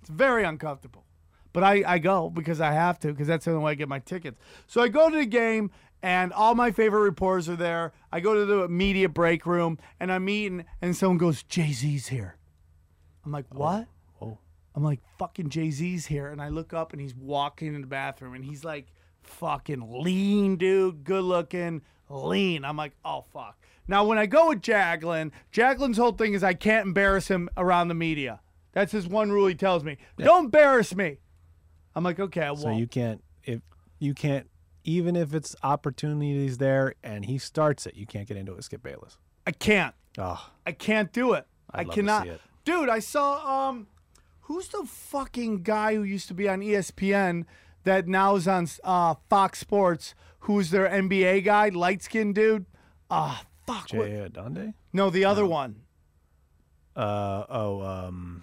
[0.00, 1.04] It's very uncomfortable.
[1.52, 3.88] But I, I go because I have to, because that's the only way I get
[3.88, 4.38] my tickets.
[4.66, 5.70] So I go to the game,
[6.02, 7.92] and all my favorite reporters are there.
[8.10, 12.08] I go to the media break room, and I'm eating, and someone goes, Jay Z's
[12.08, 12.36] here.
[13.24, 13.80] I'm like, what?
[13.80, 13.86] Whoa.
[14.74, 16.28] I'm like, fucking Jay Z's here.
[16.28, 18.86] And I look up, and he's walking in the bathroom, and he's like,
[19.22, 22.64] fucking lean, dude, good looking, lean.
[22.64, 23.58] I'm like, oh, fuck.
[23.88, 27.88] Now, when I go with Jaglin, Jaglin's whole thing is I can't embarrass him around
[27.88, 28.40] the media.
[28.72, 29.98] That's his one rule he tells me.
[30.18, 31.18] Don't embarrass me.
[31.94, 32.62] I'm like, okay, I won't.
[32.62, 33.60] So you can't if
[33.98, 34.48] you can't
[34.84, 38.82] even if it's opportunities there and he starts it, you can't get into it Skip
[38.82, 39.18] Bayless.
[39.46, 39.94] I can't.
[40.18, 41.46] Oh, I can't do it.
[41.70, 42.26] I'd I cannot.
[42.64, 43.88] Dude, I saw um
[44.42, 47.44] who's the fucking guy who used to be on ESPN
[47.84, 52.66] that now is on uh, Fox Sports, who's their NBA guy, light skinned dude?
[53.10, 53.90] Ah, fuck.
[53.92, 54.74] what- Jay Donde?
[54.92, 55.76] No, the other one.
[56.94, 58.42] Uh oh, um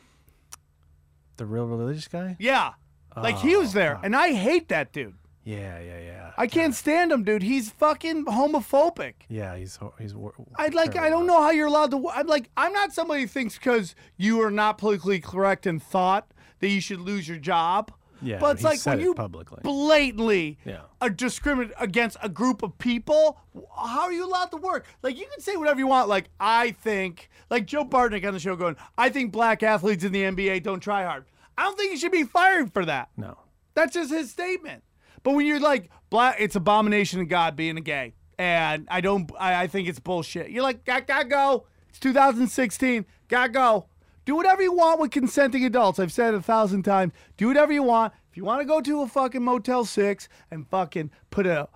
[1.38, 2.36] the real religious guy?
[2.40, 2.72] Yeah.
[3.16, 3.98] Like he was there.
[3.98, 5.16] Oh, And I hate that dude.
[5.50, 6.32] Yeah, yeah, yeah.
[6.38, 7.44] I can't stand him, dude.
[7.44, 9.14] He's fucking homophobic.
[9.30, 10.14] Yeah, he's ho- he's.
[10.16, 10.96] wor- I'd like.
[10.96, 12.10] I don't know how you're allowed to.
[12.10, 12.50] I'm like.
[12.56, 16.80] I'm not somebody who thinks because you are not politically correct in thought that you
[16.82, 17.92] should lose your job.
[18.22, 19.60] Yeah, but it's he like said when it you publicly.
[19.64, 20.82] blatantly Yeah.
[21.00, 23.40] are discriminate against a group of people.
[23.78, 24.86] How are you allowed to work?
[25.02, 26.10] Like you can say whatever you want.
[26.10, 30.12] Like I think, like Joe Bartnick on the show going, I think black athletes in
[30.12, 31.26] the NBA don't try hard.
[31.58, 33.10] I don't think you should be fired for that.
[33.18, 33.38] no.
[33.76, 34.84] That's just his statement.
[35.24, 39.30] But when you're like black, it's abomination of God being a gay, and I don't.
[39.40, 40.50] I, I think it's bullshit.
[40.50, 41.66] You're like, got gotta go.
[41.90, 43.06] It's 2016.
[43.28, 43.88] Gotta go.
[44.26, 46.00] Do whatever you want with consenting adults.
[46.00, 47.14] I've said it a thousand times.
[47.38, 48.14] Do whatever you want.
[48.30, 51.68] If you want to go to a fucking Motel Six and fucking put a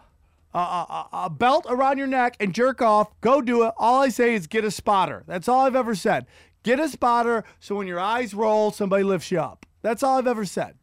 [0.53, 3.73] a, a, a belt around your neck and jerk off, go do it.
[3.77, 5.23] All I say is get a spotter.
[5.27, 6.27] That's all I've ever said.
[6.62, 9.65] Get a spotter so when your eyes roll, somebody lifts you up.
[9.82, 10.75] That's all I've ever said.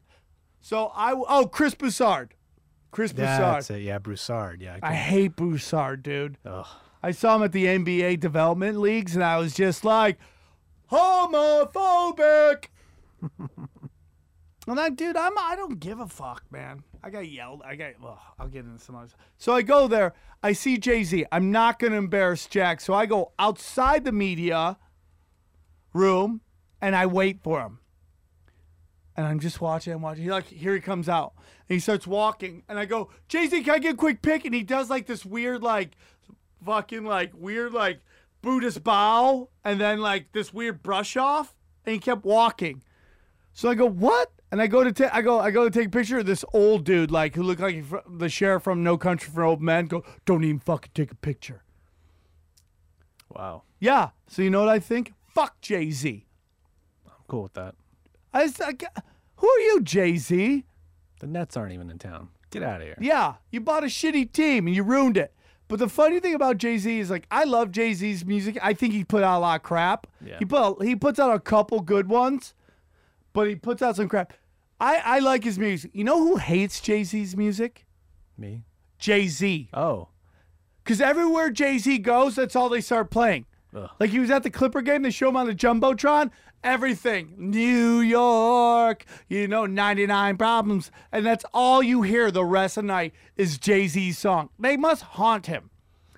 [0.61, 2.35] So I oh Chris Broussard,
[2.91, 3.57] Chris Broussard.
[3.57, 3.83] That's it.
[3.83, 4.61] Yeah, Broussard.
[4.61, 4.79] Yeah.
[4.83, 6.39] I I hate Broussard, dude.
[6.45, 6.67] Ugh.
[7.03, 10.19] I saw him at the NBA development leagues, and I was just like,
[10.91, 12.67] homophobic.
[14.69, 16.83] and I, dude, I'm I don't give a fuck, man.
[17.03, 17.63] I got yelled.
[17.65, 17.93] I got.
[18.05, 19.15] Ugh, I'll get into some others.
[19.39, 20.13] So I go there.
[20.43, 21.25] I see Jay Z.
[21.33, 24.77] I'm not gonna embarrass Jack, so I go outside the media
[25.95, 26.41] room
[26.81, 27.80] and I wait for him.
[29.21, 30.25] And I'm just watching and watching.
[30.25, 31.35] He like here he comes out.
[31.69, 32.63] And he starts walking.
[32.71, 34.47] And I go, Jay Z, can I get a quick pic?
[34.47, 35.91] And he does like this weird, like
[36.65, 38.01] fucking like weird like
[38.41, 41.55] Buddhist bow and then like this weird brush off.
[41.85, 42.81] And he kept walking.
[43.53, 44.33] So I go, what?
[44.51, 46.43] And I go to ta- I go I go to take a picture of this
[46.55, 49.61] old dude like who looked like he fr- the sheriff from No Country for Old
[49.61, 49.85] Men.
[49.85, 51.63] Go, don't even fucking take a picture.
[53.29, 53.65] Wow.
[53.81, 54.13] Yeah.
[54.29, 55.13] So you know what I think?
[55.29, 56.25] Fuck Jay Z.
[57.07, 57.75] I'm cool with that.
[58.33, 58.73] I just, I,
[59.41, 60.65] who are you, Jay Z?
[61.21, 62.29] The Nets aren't even in town.
[62.51, 62.97] Get out of here.
[63.01, 65.33] Yeah, you bought a shitty team and you ruined it.
[65.69, 68.59] But the funny thing about Jay Z is like I love Jay Z's music.
[68.61, 70.07] I think he put out a lot of crap.
[70.25, 70.37] Yeah.
[70.39, 72.55] He put he puts out a couple good ones,
[73.33, 74.33] but he puts out some crap.
[74.81, 75.93] I I like his music.
[75.95, 77.87] You know who hates Jay Z's music?
[78.37, 78.65] Me?
[78.99, 79.69] Jay Z.
[79.73, 80.09] Oh.
[80.83, 83.47] Because everywhere Jay Z goes, that's all they start playing.
[83.73, 83.89] Ugh.
[84.01, 87.35] Like he was at the Clipper game, they show him on the Jumbotron, everything.
[87.37, 90.91] New York, you know, 99 problems.
[91.13, 94.51] And that's all you hear the rest of the night is Jay Z's song.
[94.59, 95.71] They must haunt him.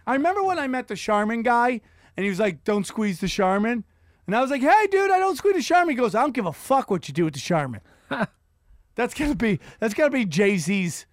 [0.06, 1.80] I remember when I met the Charmin guy
[2.16, 3.84] and he was like, don't squeeze the Charmin.
[4.26, 5.90] And I was like, hey, dude, I don't squeeze the Charmin.
[5.90, 7.80] He goes, I don't give a fuck what you do with the Charmin.
[8.94, 11.06] that's gonna be that's gotta be Jay Z's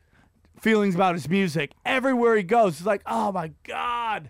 [0.59, 1.71] feelings about his music.
[1.85, 4.29] Everywhere he goes, it's like, oh my God.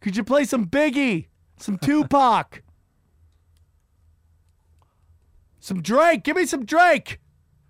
[0.00, 1.26] Could you play some Biggie?
[1.58, 2.62] Some Tupac?
[5.62, 6.24] Some Drake?
[6.24, 7.20] Give me some Drake.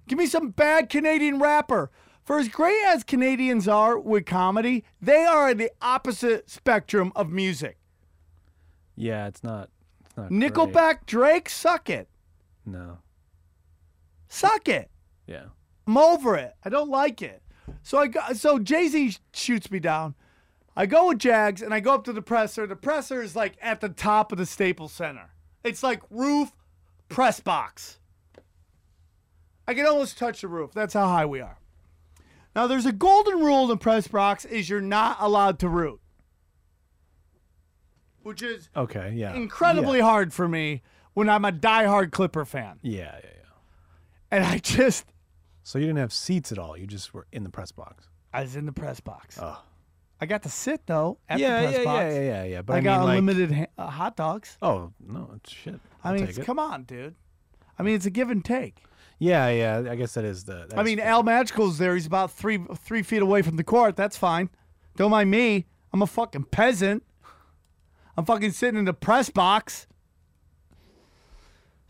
[0.09, 1.91] Give me some bad Canadian rapper.
[2.25, 7.31] For as great as Canadians are with comedy, they are at the opposite spectrum of
[7.31, 7.77] music.
[8.97, 9.69] Yeah, it's not.
[10.07, 10.29] It's not.
[10.29, 10.41] great.
[10.41, 12.09] Nickelback, Drake, suck it.
[12.65, 12.99] No.
[14.29, 14.91] Suck it.
[15.27, 15.47] Yeah.
[15.87, 16.55] I'm over it.
[16.65, 17.43] I don't like it.
[17.83, 20.15] So I go, so Jay Z shoots me down.
[20.75, 22.67] I go with Jags and I go up to the presser.
[22.67, 25.35] The presser is like at the top of the Staples Center.
[25.63, 26.53] It's like roof
[27.15, 27.99] press box.
[29.67, 30.73] I can almost touch the roof.
[30.73, 31.59] That's how high we are.
[32.55, 36.01] Now there's a golden rule in the press box is you're not allowed to root.
[38.23, 39.13] Which is Okay.
[39.17, 39.35] Yeah.
[39.35, 40.05] incredibly Yeah.
[40.05, 40.83] hard for me
[41.15, 42.79] when I'm a diehard Clipper fan.
[42.83, 43.15] Yeah.
[43.15, 43.21] Yeah.
[43.25, 43.31] Yeah.
[44.31, 45.07] And I just
[45.65, 46.77] So you didn't have seats at all.
[46.77, 48.09] You just were in the press box.
[48.33, 49.39] I was in the press box.
[49.41, 49.63] Oh.
[50.23, 51.99] I got to sit though at yeah, the press yeah, box.
[51.99, 52.63] yeah, yeah, yeah, yeah.
[52.63, 54.57] But I, I, got mean, like, unlimited ha- uh, hot dogs.
[54.63, 55.81] oh no, it's shit.
[56.05, 56.47] I I'll mean, it's, it.
[56.47, 57.17] come on, dude.
[57.77, 58.85] I mean, it's a give and take.
[59.19, 59.91] Yeah, yeah.
[59.91, 60.67] I guess that is the.
[60.69, 61.09] that I is mean, fair.
[61.09, 61.95] Al Magical's there.
[61.95, 63.97] He's about three three feet away from the court.
[63.97, 64.49] That's fine.
[64.97, 65.67] Don't mind me.
[65.93, 67.03] I'm a fucking peasant.
[68.17, 69.89] I'm fucking sitting in the press box.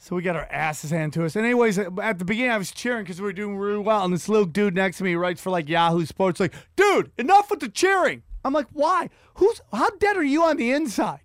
[0.03, 1.37] So we got our asses handed to us.
[1.37, 4.05] And anyways, uh, at the beginning, I was cheering because we were doing really well.
[4.05, 7.49] And this little dude next to me writes for like Yahoo Sports, like, dude, enough
[7.51, 8.25] with the cheering.
[8.45, 9.11] I'm like, why?
[9.35, 11.21] Who's how dead are you on the inside?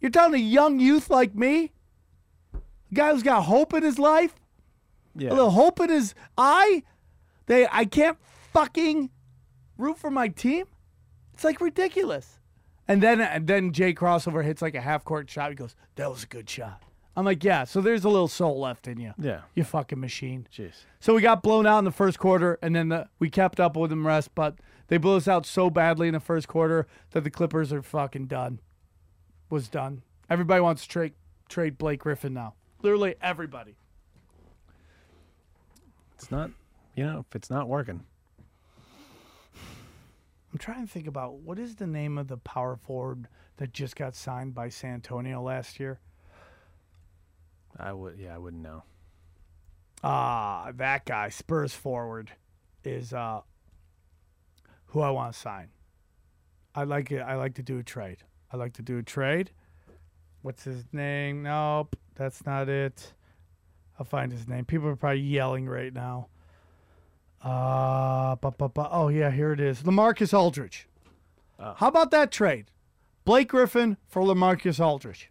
[0.00, 1.72] You're telling a young youth like me,
[2.54, 4.36] a guy who's got hope in his life,
[5.16, 5.30] yeah.
[5.30, 6.84] a little hope in his eye.
[7.46, 8.18] They I can't
[8.52, 9.10] fucking
[9.76, 10.66] root for my team.
[11.34, 12.38] It's like ridiculous.
[12.86, 15.50] And then and then Jay Crossover hits like a half court shot.
[15.50, 16.84] He goes, "That was a good shot."
[17.18, 19.12] I'm like, "Yeah." So there's a little soul left in you.
[19.18, 19.40] Yeah.
[19.56, 20.46] You fucking machine.
[20.56, 20.84] Jeez.
[21.00, 23.76] So we got blown out in the first quarter, and then the, we kept up
[23.76, 24.54] with them rest, but
[24.86, 28.26] they blew us out so badly in the first quarter that the Clippers are fucking
[28.26, 28.60] done.
[29.50, 30.02] Was done.
[30.30, 31.14] Everybody wants to trade
[31.48, 32.54] trade Blake Griffin now.
[32.82, 33.74] Literally everybody.
[36.14, 36.52] It's not.
[36.94, 38.04] You know, if it's not working,
[40.52, 43.26] I'm trying to think about what is the name of the power forward
[43.56, 45.98] that just got signed by San Antonio last year.
[47.78, 48.18] I would.
[48.18, 48.82] Yeah, I wouldn't know.
[50.02, 52.30] Ah, that guy, Spurs forward,
[52.84, 53.40] is uh
[54.86, 55.68] who I want to sign.
[56.74, 57.20] I like it.
[57.20, 58.18] I like to do a trade.
[58.52, 59.50] I like to do a trade.
[60.42, 61.42] What's his name?
[61.42, 63.12] Nope, that's not it.
[63.98, 64.64] I'll find his name.
[64.64, 66.28] People are probably yelling right now.
[67.42, 69.82] Uh, bu- bu- bu- oh yeah, here it is.
[69.82, 70.88] LaMarcus Aldridge.
[71.58, 71.74] Oh.
[71.76, 72.70] How about that trade?
[73.24, 75.30] Blake Griffin for LaMarcus Aldridge.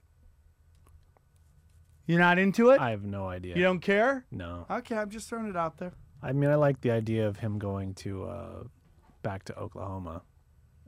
[2.08, 2.80] You're not into it?
[2.82, 3.56] I have no idea.
[3.56, 4.26] you don't care?
[4.32, 4.66] No.
[4.72, 5.92] Okay, I'm just throwing it out there.
[6.24, 8.64] I mean, I like the idea of him going to uh,
[9.22, 10.24] back to Oklahoma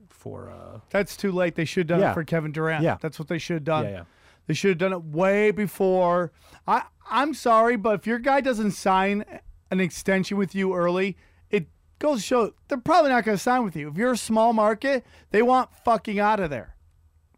[0.09, 0.49] for.
[0.49, 1.55] Uh, That's too late.
[1.55, 2.11] They should have done Yeah.
[2.11, 2.83] it for Kevin Durant.
[2.83, 2.97] Yeah.
[3.01, 3.83] That's what they should have done.
[3.85, 4.03] yeah, yeah.
[4.47, 6.31] They should have done it way before.
[6.67, 9.23] I I'm sorry, but if your guy doesn't sign
[9.69, 11.17] an extension with you early,
[11.51, 11.67] it
[11.99, 13.89] goes to show they're probably not going to sign with you.
[13.89, 16.75] If you're a small market, they want fucking out of there.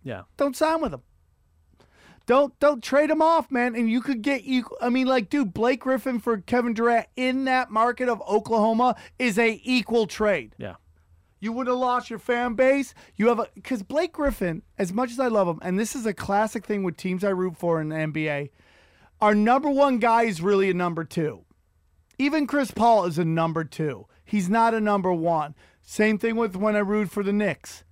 [0.03, 0.21] Yeah.
[0.37, 1.01] Don't sign with them.
[2.25, 3.75] Don't don't trade him off, man.
[3.75, 4.65] And you could get you.
[4.79, 9.37] I mean, like, dude, Blake Griffin for Kevin Durant in that market of Oklahoma is
[9.37, 10.55] a equal trade.
[10.57, 10.75] Yeah.
[11.39, 12.93] You would have lost your fan base.
[13.15, 16.05] You have a because Blake Griffin, as much as I love him, and this is
[16.05, 18.51] a classic thing with teams I root for in the NBA,
[19.19, 21.45] our number one guy is really a number two.
[22.19, 24.05] Even Chris Paul is a number two.
[24.23, 25.55] He's not a number one.
[25.81, 27.83] Same thing with when I root for the Knicks.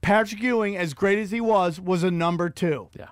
[0.00, 2.88] Patrick Ewing, as great as he was, was a number two.
[2.98, 3.08] Yeah.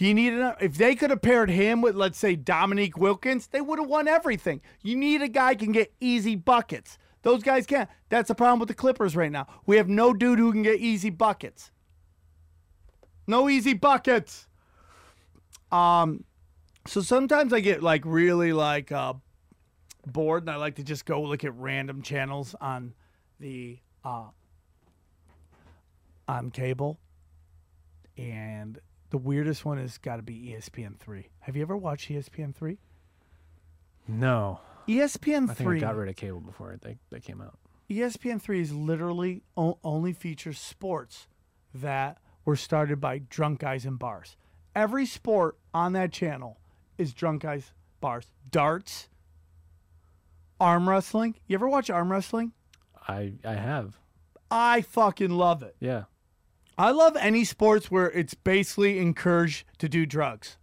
[0.00, 3.60] You need a, if they could have paired him with, let's say, Dominique Wilkins, they
[3.60, 4.60] would have won everything.
[4.82, 6.98] You need a guy can get easy buckets.
[7.22, 7.90] Those guys can't.
[8.08, 9.48] That's the problem with the Clippers right now.
[9.66, 11.72] We have no dude who can get easy buckets.
[13.26, 14.46] No easy buckets.
[15.72, 16.24] Um,
[16.86, 19.14] so sometimes I get like really like uh,
[20.06, 22.94] bored, and I like to just go look at random channels on
[23.40, 24.28] the uh,
[26.28, 26.98] on cable.
[28.16, 28.80] And
[29.10, 31.28] the weirdest one has got to be ESPN three.
[31.40, 32.78] Have you ever watched ESPN three?
[34.06, 34.60] No.
[34.86, 35.80] ESPN I think I three.
[35.80, 37.58] got rid of cable before they, they came out.
[37.90, 41.26] ESPN three is literally o- only features sports
[41.74, 44.36] that were started by drunk guys in bars.
[44.74, 46.58] Every sport on that channel
[46.96, 48.26] is drunk guys bars.
[48.50, 49.08] Darts,
[50.60, 51.34] arm wrestling.
[51.46, 52.52] You ever watch arm wrestling?
[53.06, 53.98] I I have.
[54.50, 55.76] I fucking love it.
[55.80, 56.04] Yeah.
[56.78, 60.56] I love any sports where it's basically encouraged to do drugs.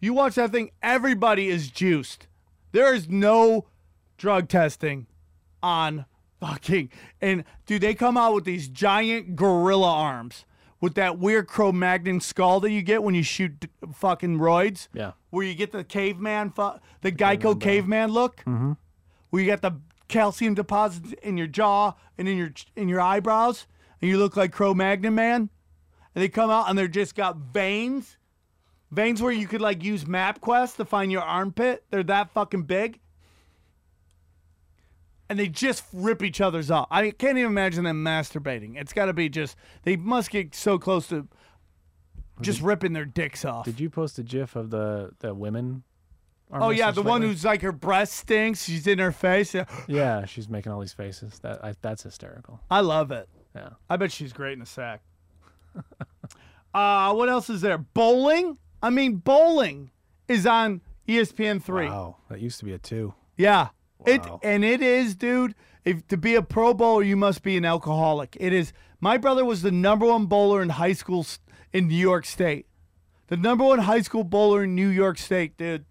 [0.00, 2.28] You watch that thing, everybody is juiced.
[2.72, 3.66] There is no
[4.18, 5.06] drug testing
[5.62, 6.04] on
[6.40, 6.90] fucking.
[7.20, 10.44] And dude, they come out with these giant gorilla arms
[10.80, 14.88] with that weird Cro Magnon skull that you get when you shoot fucking roids.
[14.92, 15.12] Yeah.
[15.30, 18.38] Where you get the caveman, fu- the Geico caveman look.
[18.44, 18.72] Mm-hmm.
[19.30, 23.66] Where you get the calcium deposits in your jaw and in your in your eyebrows,
[24.00, 25.50] and you look like Cro Magnon man.
[26.14, 28.16] And they come out and they're just got veins,
[28.90, 31.84] veins where you could like use MapQuest to find your armpit.
[31.90, 33.00] They're that fucking big.
[35.28, 36.86] And they just rip each other's off.
[36.90, 38.76] I can't even imagine them masturbating.
[38.76, 41.26] It's got to be just they must get so close to
[42.40, 43.64] just ripping their dicks off.
[43.64, 45.82] Did you post a GIF of the the women?
[46.52, 47.34] Oh yeah, the one lately?
[47.34, 48.64] who's like her breast stinks.
[48.64, 49.54] She's in her face.
[49.54, 49.64] Yeah.
[49.88, 51.38] Yeah, she's making all these faces.
[51.40, 52.60] That I, that's hysterical.
[52.70, 53.28] I love it.
[53.54, 53.70] Yeah.
[53.88, 55.02] I bet she's great in a sack.
[56.74, 57.78] uh, what else is there?
[57.78, 58.58] Bowling.
[58.82, 59.90] I mean, bowling
[60.28, 61.86] is on ESPN three.
[61.88, 63.14] Wow, that used to be a two.
[63.36, 63.68] Yeah.
[64.06, 64.40] It Wow.
[64.42, 65.54] and it is, dude.
[65.84, 68.36] If to be a pro bowler, you must be an alcoholic.
[68.40, 68.72] It is.
[69.00, 71.26] My brother was the number one bowler in high school
[71.72, 72.66] in New York State.
[73.28, 75.84] The number one high school bowler in New York State, dude.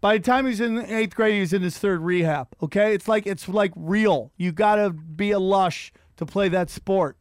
[0.00, 2.48] By the time he's was in eighth grade, he's in his third rehab.
[2.62, 4.32] Okay, it's like it's like real.
[4.36, 7.16] You gotta be a lush to play that sport.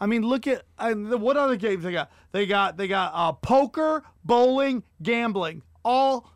[0.00, 2.10] I mean, look at I, the, what other games they got.
[2.32, 5.62] They got they got uh, poker, bowling, gambling.
[5.84, 6.30] All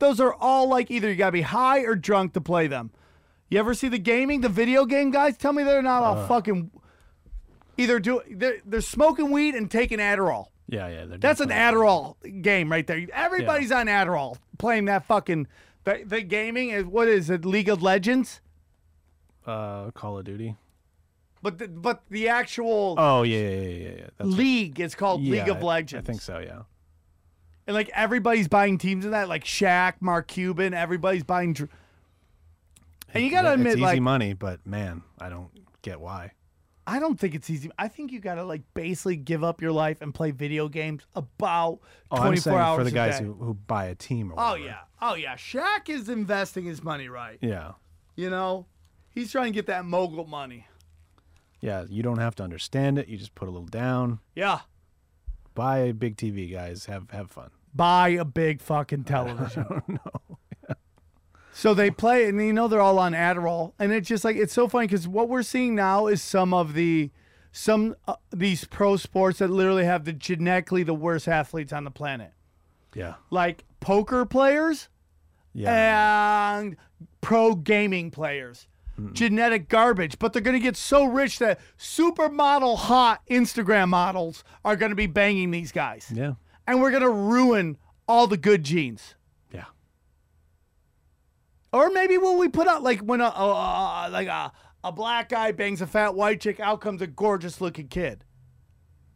[0.00, 2.90] those are all like either you gotta be high or drunk to play them.
[3.50, 5.36] You ever see the gaming, the video game guys?
[5.36, 6.70] Tell me they're not all fucking
[7.76, 10.46] either do they're, they're smoking weed and taking Adderall.
[10.66, 11.04] Yeah, yeah.
[11.04, 13.06] they're That's an Adderall game right there.
[13.12, 15.46] Everybody's on Adderall playing that fucking
[15.84, 17.44] the, the gaming is what is it?
[17.44, 18.40] League of Legends,
[19.46, 20.56] Uh, Call of Duty.
[21.44, 23.88] But the, but the actual Oh yeah, yeah, yeah, yeah.
[23.98, 24.06] yeah.
[24.18, 26.08] That's league is called League of I- Legends.
[26.08, 26.38] I think so.
[26.40, 26.62] Yeah.
[27.66, 31.52] And like everybody's buying teams in that, like Shaq, Mark Cuban, everybody's buying.
[31.52, 31.70] Dr-
[33.12, 35.50] and you gotta Yeah, admit, it's easy like money, but man, I don't
[35.82, 36.32] get why.
[36.86, 37.70] I don't think it's easy.
[37.78, 41.78] I think you gotta like basically give up your life and play video games about
[42.10, 43.24] Oh, twenty four hours for the a guys day.
[43.24, 44.30] who, who buy a team.
[44.32, 44.64] Or Oh whatever.
[44.66, 45.34] yeah, oh yeah.
[45.36, 47.38] Shaq is investing his money right.
[47.40, 47.72] Yeah.
[48.16, 48.66] You know,
[49.10, 50.66] he's trying to get that mogul money.
[51.64, 51.84] Yeah.
[51.88, 53.08] You don't have to understand it.
[53.08, 54.20] You just put a little down.
[54.34, 54.60] Yeah.
[55.54, 56.86] Buy a big TV, guys.
[56.86, 57.50] Have have fun.
[57.74, 59.98] buy a big fucking television.
[61.56, 64.52] So they play, and you know they're all on Adderall, and it's just like it's
[64.52, 67.12] so funny because what we're seeing now is some of the
[67.52, 71.92] some uh, these pro sports that literally have the genetically the worst athletes on the
[71.92, 72.32] planet,
[72.92, 73.14] Yeah.
[73.30, 74.88] like poker players
[75.52, 76.56] Yeah.
[76.58, 76.76] and
[77.20, 78.66] pro gaming players.
[79.12, 84.94] Genetic garbage, but they're gonna get so rich that supermodel hot Instagram models are gonna
[84.94, 86.34] be banging these guys, yeah.
[86.66, 87.76] and we're gonna ruin
[88.06, 89.16] all the good genes.
[89.52, 89.64] Yeah.
[91.72, 94.52] Or maybe when we put out like when a, a, a like a,
[94.84, 98.24] a black guy bangs a fat white chick, out comes a gorgeous looking kid.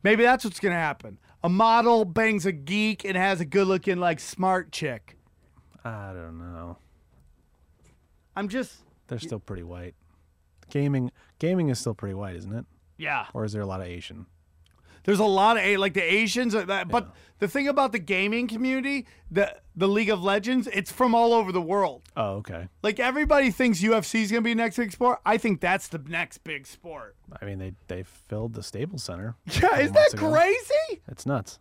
[0.02, 1.18] Maybe that's what's gonna happen.
[1.44, 5.16] A model bangs a geek and has a good looking like smart chick.
[5.84, 6.78] I don't know.
[8.34, 9.94] I'm just They're still pretty white.
[10.70, 12.64] Gaming gaming is still pretty white, isn't it?
[12.98, 13.26] yeah.
[13.34, 14.26] Or is there a lot of Asian?
[15.04, 17.98] There's a lot of A like the Asians are that but the thing about the
[17.98, 22.02] gaming community, the the League of Legends, it's from all over the world.
[22.14, 22.68] Oh, okay.
[22.82, 25.20] Like everybody thinks UFC is gonna be the next big sport.
[25.24, 27.16] I think that's the next big sport.
[27.40, 29.36] I mean, they they filled the Staples Center.
[29.62, 30.30] Yeah, isn't that ago.
[30.30, 31.00] crazy?
[31.08, 31.58] It's nuts.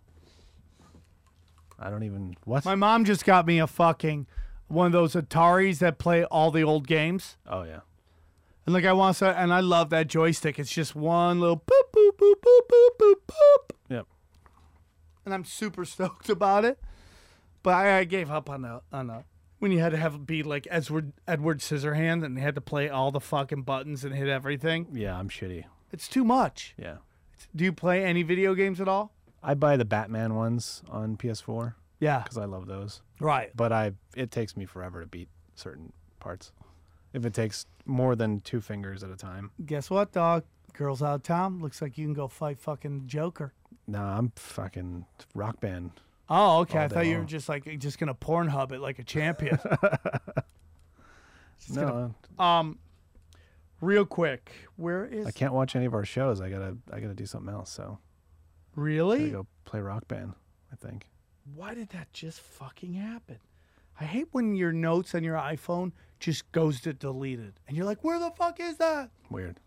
[1.79, 2.65] I don't even what?
[2.65, 4.27] My mom just got me a fucking
[4.67, 7.37] one of those Ataris that play all the old games.
[7.47, 7.79] oh yeah.
[8.65, 10.59] And like I want to, and I love that joystick.
[10.59, 14.07] It's just one little boop boop boop boop boop boop boop, Yep.
[15.25, 16.77] and I'm super stoked about it.
[17.63, 19.23] But I, I gave up on the on the
[19.59, 22.61] when you had to have it be like Edward Edward Scissorhand and they had to
[22.61, 24.87] play all the fucking buttons and hit everything.
[24.93, 25.63] Yeah, I'm shitty.
[25.93, 26.75] It's too much.
[26.77, 26.97] Yeah.
[27.55, 29.13] Do you play any video games at all?
[29.41, 32.19] I buy the Batman ones on PS4 Yeah.
[32.23, 33.01] because I love those.
[33.19, 33.51] Right.
[33.55, 36.51] But I it takes me forever to beat certain parts.
[37.13, 40.43] If it takes more than two fingers at a time, Guess what, dog?
[40.73, 41.59] Girls out of town.
[41.61, 43.53] Looks like you can go fight fucking Joker.
[43.87, 45.91] nah, I'm fucking rock band.
[46.29, 46.79] Oh, okay.
[46.79, 47.27] I All thought you were long.
[47.27, 49.57] just like just gonna Pornhub it like a champion.
[51.69, 52.77] No, Um,
[53.81, 54.51] real quick.
[54.77, 56.39] Where is I can't watch any of our shows.
[56.39, 57.69] I gotta I gotta do something else.
[57.71, 57.97] So
[58.77, 59.19] I really?
[59.31, 60.33] gotta go play rock band.
[60.71, 61.07] I think.
[61.55, 63.37] Why did that just fucking happen?
[63.99, 68.03] I hate when your notes on your iPhone just goes to deleted, and you're like,
[68.03, 69.59] "Where the fuck is that?" Weird.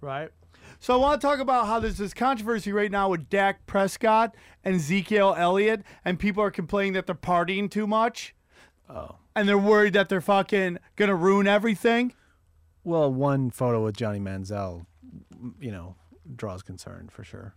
[0.00, 0.30] Right.
[0.78, 4.36] So I want to talk about how there's this controversy right now with Dak Prescott
[4.64, 8.34] and Ezekiel Elliott, and people are complaining that they're partying too much,
[8.88, 9.16] Oh.
[9.34, 12.12] and they're worried that they're fucking gonna ruin everything.
[12.84, 14.86] Well, one photo with Johnny Manziel,
[15.60, 15.96] you know,
[16.36, 17.54] draws concern for sure.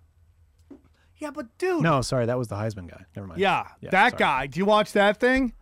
[1.17, 1.81] Yeah, but dude.
[1.81, 3.05] No, sorry, that was the Heisman guy.
[3.15, 3.39] Never mind.
[3.39, 4.19] Yeah, Yeah, that sorry.
[4.19, 4.47] guy.
[4.47, 5.53] Do you watch that thing?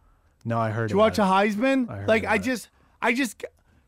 [0.45, 0.89] No, I heard.
[0.89, 1.21] Do you watch a.
[1.23, 1.89] Heisman?
[1.89, 2.69] I heard like I just,
[3.01, 3.43] I just,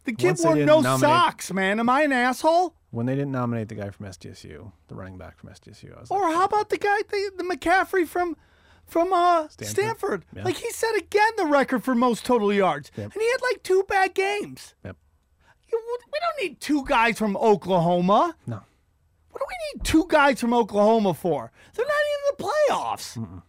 [0.06, 1.80] the kid Once wore no nominate- socks, man.
[1.80, 2.76] Am I an asshole?
[2.92, 5.98] when they didn't nominate the guy from SDSU, the running back from SDSU.
[5.98, 8.38] I was like, Or how about the guy, the, the McCaffrey from,
[8.86, 9.68] from uh Stanford?
[9.76, 10.26] Stanford?
[10.34, 10.44] Yeah.
[10.46, 13.12] Like he set again the record for most total yards, Yep.
[13.12, 14.76] and he had like two bad games.
[14.86, 14.96] Yep.
[15.74, 15.80] We
[16.22, 18.36] don't need two guys from Oklahoma.
[18.48, 18.62] no.
[19.36, 21.52] What do we need two guys from Oklahoma for?
[21.74, 23.42] They're not even in the playoffs.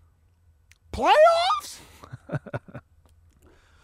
[0.92, 2.80] Playoffs?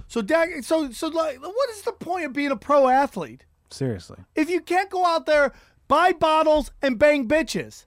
[0.08, 4.18] so, Dak, so, so, like, what is the point of being a pro athlete Seriously.
[4.34, 5.52] if you can't go out there,
[5.86, 7.86] buy bottles, and bang bitches?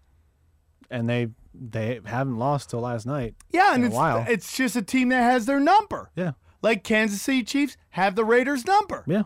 [0.89, 3.36] And they they haven't lost till last night.
[3.51, 4.24] Yeah, and it's while.
[4.30, 6.09] it's just a team that has their number.
[6.16, 6.32] Yeah.
[6.61, 9.03] Like Kansas City Chiefs have the Raiders' number.
[9.07, 9.24] Yeah.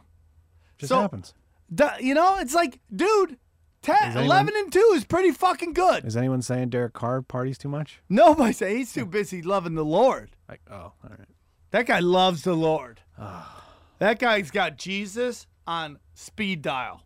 [0.80, 1.36] Just So- happens.
[1.72, 3.38] Duh, you know, it's like, dude,
[3.82, 6.06] 10, anyone- 11 and 2 is pretty fucking good.
[6.06, 8.02] Is anyone saying Derek Carr parties too much?
[8.10, 10.32] Nobody say he's too busy loving the Lord.
[10.50, 11.28] Like, oh, all right.
[11.72, 13.02] That guy loves the Lord.
[13.18, 13.66] Ah.
[14.00, 17.04] that guy's got Jesus on speed dial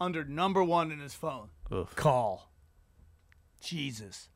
[0.00, 1.48] under number one in his phone.
[1.72, 1.94] Oof.
[1.96, 2.50] Call.
[3.60, 4.28] Jesus.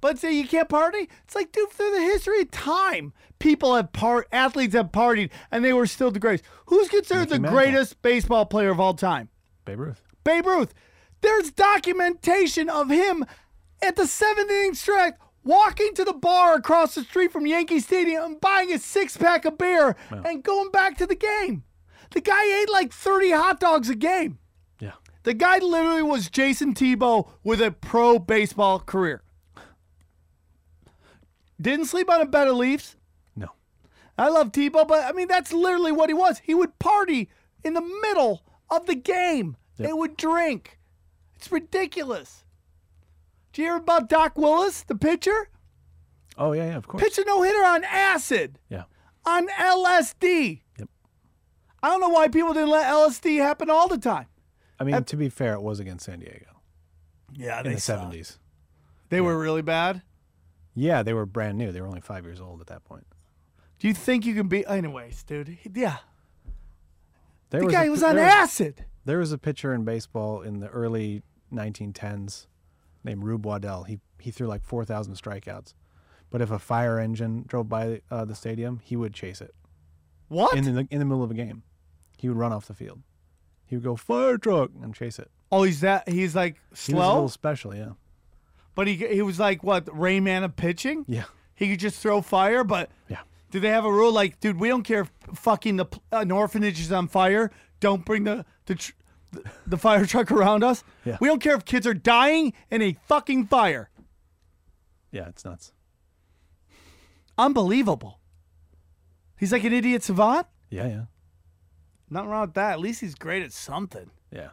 [0.00, 1.10] But say you can't party?
[1.24, 5.62] It's like, dude, through the history of time, people have part athletes have partied and
[5.64, 6.44] they were still the greatest.
[6.66, 7.58] Who's considered Mickey the Mantle.
[7.60, 9.28] greatest baseball player of all time?
[9.66, 10.02] Babe Ruth.
[10.24, 10.72] Babe Ruth.
[11.20, 13.24] There's documentation of him
[13.82, 15.14] at the seventh inning stretch
[15.44, 19.44] walking to the bar across the street from Yankee Stadium and buying a six pack
[19.44, 21.64] of beer and going back to the game.
[22.12, 24.38] The guy ate like 30 hot dogs a game.
[24.80, 24.92] Yeah.
[25.22, 29.22] The guy literally was Jason Tebow with a pro baseball career.
[31.60, 32.96] Didn't sleep on a bed of Leafs.
[33.36, 33.48] No.
[34.16, 36.40] I love Tebow, but I mean that's literally what he was.
[36.40, 37.28] He would party
[37.62, 39.56] in the middle of the game.
[39.76, 39.88] Yep.
[39.88, 40.78] They would drink.
[41.40, 42.44] It's ridiculous.
[43.54, 45.48] Do you hear about Dock Ellis, the pitcher?
[46.36, 47.02] Oh yeah, yeah, of course.
[47.02, 48.84] Pitched a no hitter on acid, Yeah.
[49.24, 50.60] on LSD.
[50.78, 50.88] Yep.
[51.82, 54.26] I don't know why people didn't let LSD happen all the time.
[54.78, 56.60] I mean, to be fair, it was against San Diego
[57.32, 58.38] Yeah, in the seventies.
[59.08, 60.02] They were really bad.
[60.74, 61.72] Yeah, they were brand new.
[61.72, 63.06] They were only five years old at that point.
[63.78, 64.66] Do you think you can be?
[64.66, 65.56] Anyways, dude.
[65.74, 65.96] Yeah,
[67.48, 68.84] There the guy a, was on there acid.
[69.06, 71.22] There was a pitcher in baseball in the early
[71.52, 72.46] 1910s
[73.04, 73.84] named Rube Waddell.
[73.84, 75.72] He he threw like 4,000 strikeouts,
[76.30, 79.54] but if a fire engine drove by uh, the stadium, he would chase it
[80.28, 80.56] What?
[80.56, 81.62] in the in the middle of a game.
[82.18, 83.00] He would run off the field.
[83.64, 85.30] He would go fire truck and chase it.
[85.52, 86.08] oh, he's that.
[86.08, 87.92] He's like He was a little special, yeah.
[88.74, 91.04] but he he was like what Rain Man of pitching.
[91.08, 91.24] Yeah,
[91.54, 93.20] He could just throw fire, but yeah.
[93.50, 96.78] do they have a rule like, dude, we don't care if fucking the an orphanage
[96.80, 97.50] is on fire.
[97.80, 98.92] Don't bring the the tr-
[99.66, 100.82] the, fire truck around us.
[101.04, 101.16] Yeah.
[101.20, 103.90] We don't care if kids are dying in a fucking fire.
[105.12, 105.72] Yeah, it's nuts.
[107.38, 108.18] Unbelievable.
[109.38, 110.46] He's like an idiot savant.
[110.68, 111.02] Yeah, yeah,
[112.10, 112.72] Nothing wrong with that.
[112.72, 114.10] At least he's great at something.
[114.30, 114.50] yeah.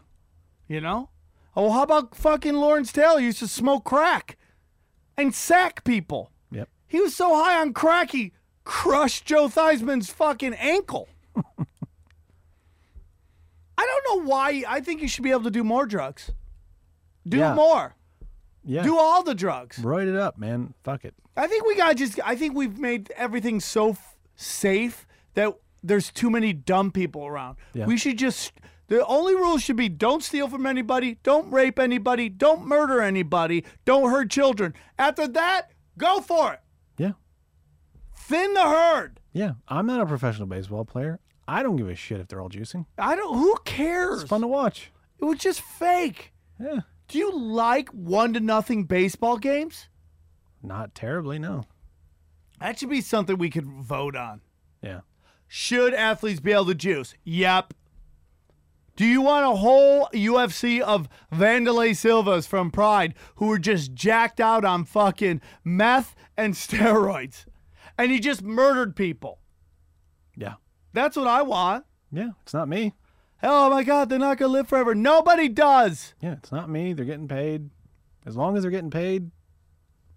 [0.67, 1.09] You know?
[1.55, 4.37] Oh, how about fucking Lawrence Taylor used to smoke crack
[5.15, 6.31] and sack people?
[6.51, 6.69] Yep.
[6.87, 11.07] He was so high on crack he crushed Joe Theismann's fucking ankle.
[13.77, 14.63] I don't know why.
[14.67, 16.31] I think you should be able to do more drugs.
[17.27, 17.53] Do Yeah.
[17.53, 17.95] more.
[18.63, 18.83] Yeah.
[18.83, 19.77] Do all the drugs.
[19.77, 20.73] Roid it up, man.
[20.83, 21.13] Fuck it.
[21.35, 22.19] I think we got just.
[22.25, 25.05] I think we've made everything so f- safe
[25.35, 25.53] that
[25.83, 27.57] there's too many dumb people around.
[27.73, 27.85] Yeah.
[27.85, 28.53] We should just.
[28.87, 33.65] The only rule should be don't steal from anybody, don't rape anybody, don't murder anybody,
[33.83, 34.73] don't hurt children.
[34.97, 36.61] After that, go for it.
[36.97, 37.11] Yeah.
[38.15, 39.19] Thin the herd.
[39.33, 39.53] Yeah.
[39.67, 41.19] I'm not a professional baseball player.
[41.47, 42.85] I don't give a shit if they're all juicing.
[42.97, 43.37] I don't.
[43.37, 44.21] Who cares?
[44.21, 44.91] It's fun to watch.
[45.19, 46.33] It was just fake.
[46.59, 46.81] Yeah.
[47.07, 49.87] Do you like one to nothing baseball games?
[50.61, 51.63] Not terribly, no.
[52.59, 54.41] That should be something we could vote on.
[54.81, 55.01] Yeah.
[55.47, 57.13] Should athletes be able to juice?
[57.23, 57.73] Yep.
[58.97, 64.41] Do you want a whole UFC of Wanderlei Silvas from Pride who were just jacked
[64.41, 67.45] out on fucking meth and steroids?
[67.97, 69.39] And he just murdered people.
[70.35, 70.55] Yeah.
[70.97, 71.85] That's what I want.
[72.11, 72.29] Yeah.
[72.41, 72.93] It's not me.
[73.43, 74.95] Oh my God, they're not gonna live forever.
[74.95, 76.15] Nobody does.
[76.21, 76.93] Yeah, it's not me.
[76.93, 77.69] They're getting paid.
[78.25, 79.29] As long as they're getting paid,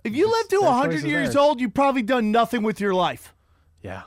[0.04, 3.34] If you live to their 100 years old, you've probably done nothing with your life.
[3.82, 4.04] yeah.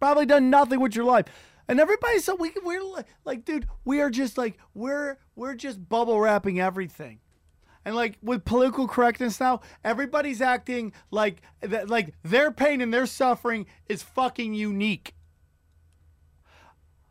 [0.00, 1.26] Probably done nothing with your life.
[1.68, 5.88] And everybody's so we we're li- like, dude, we are just like we're we're just
[5.88, 7.20] bubble wrapping everything.
[7.84, 13.06] And like with political correctness now, everybody's acting like that like their pain and their
[13.06, 15.14] suffering is fucking unique.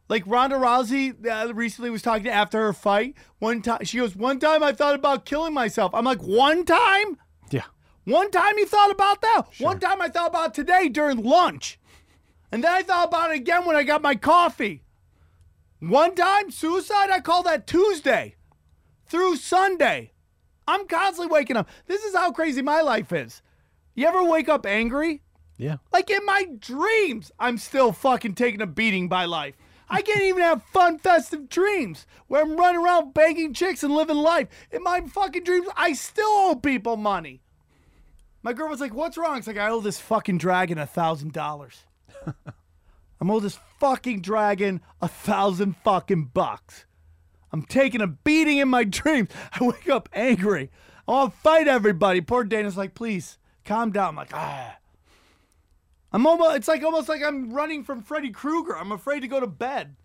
[0.07, 3.15] Like Ronda Rousey uh, recently was talking after her fight.
[3.39, 7.17] One time she goes, "One time I thought about killing myself." I'm like, "One time?"
[7.51, 7.65] Yeah.
[8.05, 9.43] One time you thought about that.
[9.51, 9.67] Sure.
[9.67, 11.79] One time I thought about today during lunch.
[12.51, 14.83] And then I thought about it again when I got my coffee.
[15.79, 18.35] One time, suicide, I call that Tuesday
[19.05, 20.13] through Sunday.
[20.69, 21.67] I'm constantly waking up.
[21.87, 23.41] This is how crazy my life is.
[23.95, 25.23] You ever wake up angry?
[25.57, 25.77] Yeah.
[25.91, 29.55] Like in my dreams, I'm still fucking taking a beating by life.
[29.89, 34.17] I can't even have fun, festive dreams where I'm running around banging chicks and living
[34.17, 34.47] life.
[34.71, 37.41] In my fucking dreams, I still owe people money.
[38.43, 39.39] My girl was like, What's wrong?
[39.39, 41.83] It's like, I owe this fucking dragon a thousand dollars.
[43.19, 46.85] I'm owe this fucking dragon a thousand fucking bucks.
[47.51, 49.29] I'm taking a beating in my dreams.
[49.51, 50.69] I wake up angry.
[51.07, 52.21] I want to fight everybody.
[52.21, 54.09] Poor Dana's like, Please calm down.
[54.09, 54.77] I'm like, Ah.
[56.11, 58.75] I'm almost, it's like almost like I'm running from Freddy Krueger.
[58.75, 59.95] I'm afraid to go to bed.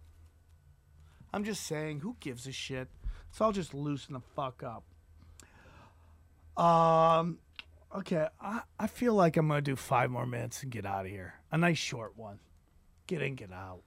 [1.33, 2.89] I'm just saying, who gives a shit?
[3.33, 4.85] So I'll just loosen the fuck up.
[6.63, 7.39] Um,
[7.97, 11.11] okay, I, I feel like I'm gonna do five more minutes and get out of
[11.11, 11.35] here.
[11.51, 12.39] A nice short one.
[13.07, 13.81] Get in, get out.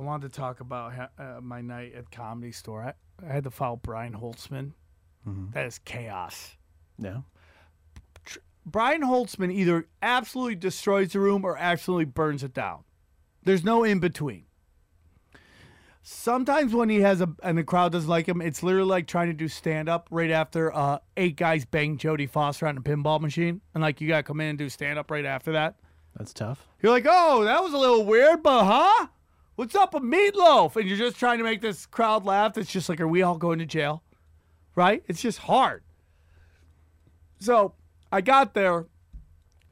[0.00, 2.82] I wanted to talk about uh, my night at Comedy Store.
[2.82, 4.72] I, I had to follow Brian Holtzman.
[5.52, 6.56] That is chaos.
[6.98, 7.18] Yeah.
[8.64, 12.84] Brian Holtzman either absolutely destroys the room or absolutely burns it down.
[13.44, 14.44] There's no in between.
[16.02, 19.28] Sometimes when he has a and the crowd doesn't like him, it's literally like trying
[19.28, 23.20] to do stand up right after uh, eight guys bang Jodie Foster on a pinball
[23.20, 25.76] machine, and like you gotta come in and do stand up right after that.
[26.16, 26.66] That's tough.
[26.82, 29.08] You're like, oh, that was a little weird, but huh?
[29.60, 30.74] What's up with meatloaf?
[30.76, 32.56] And you're just trying to make this crowd laugh.
[32.56, 34.02] It's just like, are we all going to jail?
[34.74, 35.02] Right?
[35.06, 35.82] It's just hard.
[37.40, 37.74] So
[38.10, 38.86] I got there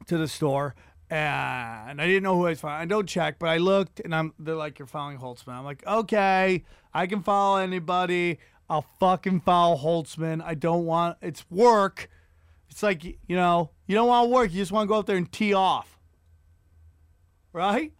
[0.05, 0.75] to the store
[1.09, 2.81] and I didn't know who I was following.
[2.81, 5.53] I don't check, but I looked and I'm they're like, You're following Holtzman.
[5.53, 8.37] I'm like, okay, I can follow anybody.
[8.69, 10.43] I'll fucking follow Holtzman.
[10.45, 12.11] I don't want it's work.
[12.69, 15.07] It's like you know, you don't want to work, you just want to go up
[15.07, 15.95] there and tee off
[17.53, 17.91] right?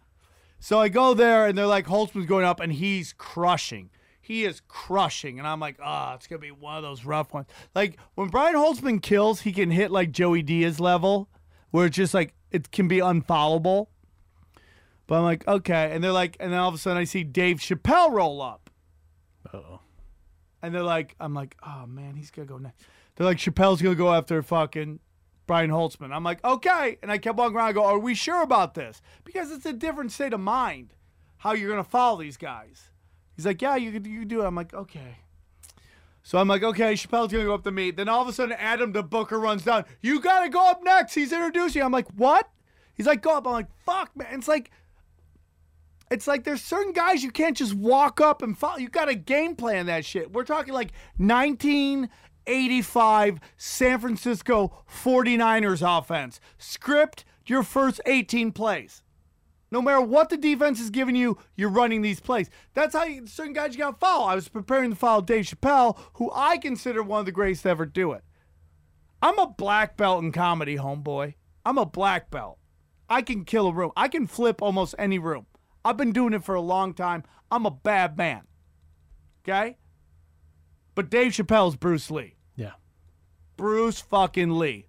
[0.60, 3.88] So I go there and they're like, Holtzman's going up and he's crushing.
[4.20, 5.38] He is crushing.
[5.38, 7.46] And I'm like, ah, it's going to be one of those rough ones.
[7.74, 11.30] Like when Brian Holtzman kills, he can hit like Joey Diaz level
[11.70, 13.86] where it's just like, it can be unfollowable.
[15.06, 15.90] But I'm like, okay.
[15.92, 18.70] And they're like, and then all of a sudden I see Dave Chappelle roll up.
[19.52, 19.80] Oh.
[20.62, 22.84] And they're like, I'm like, oh man, he's gonna go next.
[23.16, 25.00] They're like, Chappelle's gonna go after fucking
[25.50, 26.14] Brian Holtzman.
[26.14, 26.96] I'm like, okay.
[27.02, 27.66] And I kept walking around.
[27.66, 29.02] I go, are we sure about this?
[29.24, 30.94] Because it's a different state of mind
[31.38, 32.90] how you're gonna follow these guys.
[33.34, 34.46] He's like, yeah, you could, you do it.
[34.46, 35.16] I'm like, okay.
[36.22, 37.90] So I'm like, okay, Chappelle's gonna go up to me.
[37.90, 39.86] Then all of a sudden, Adam the Booker runs down.
[40.00, 41.14] You gotta go up next.
[41.14, 41.82] He's introducing.
[41.82, 42.48] I'm like, what?
[42.94, 43.44] He's like, go up.
[43.44, 44.28] I'm like, fuck, man.
[44.30, 44.70] It's like,
[46.12, 48.78] it's like there's certain guys you can't just walk up and follow.
[48.78, 50.32] You got to game plan that shit.
[50.32, 50.92] We're talking like
[52.46, 56.40] 1985 San Francisco 49ers offense.
[56.58, 59.02] Script your first 18 plays.
[59.70, 62.50] No matter what the defense is giving you, you're running these plays.
[62.74, 64.26] That's how you, certain guys you got to follow.
[64.26, 67.68] I was preparing to follow Dave Chappelle, who I consider one of the greatest to
[67.68, 68.24] ever do it.
[69.22, 71.34] I'm a black belt in comedy, homeboy.
[71.64, 72.58] I'm a black belt.
[73.08, 73.92] I can kill a room.
[73.96, 75.46] I can flip almost any room.
[75.84, 77.22] I've been doing it for a long time.
[77.50, 78.42] I'm a bad man.
[79.42, 79.76] Okay?
[81.00, 82.34] But Dave Chappelle's Bruce Lee.
[82.56, 82.72] Yeah.
[83.56, 84.86] Bruce fucking Lee.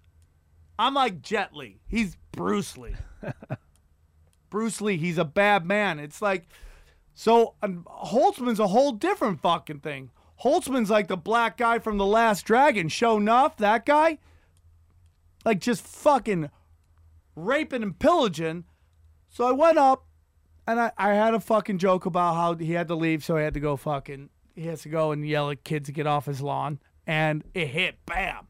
[0.78, 1.80] I'm like Jet Li.
[1.86, 2.96] He's Bruce Lee.
[4.50, 5.98] Bruce Lee, he's a bad man.
[5.98, 6.48] It's like,
[7.14, 10.10] so um, Holtzman's a whole different fucking thing.
[10.44, 12.88] Holtzman's like the black guy from The Last Dragon.
[12.88, 14.18] Sho'nuff, that guy.
[15.46, 16.50] Like just fucking
[17.34, 18.64] raping and pillaging.
[19.30, 20.04] So I went up
[20.66, 23.40] and I, I had a fucking joke about how he had to leave, so I
[23.40, 26.26] had to go fucking, he has to go and yell at kids to get off
[26.26, 26.78] his lawn.
[27.06, 28.46] And it hit, bam.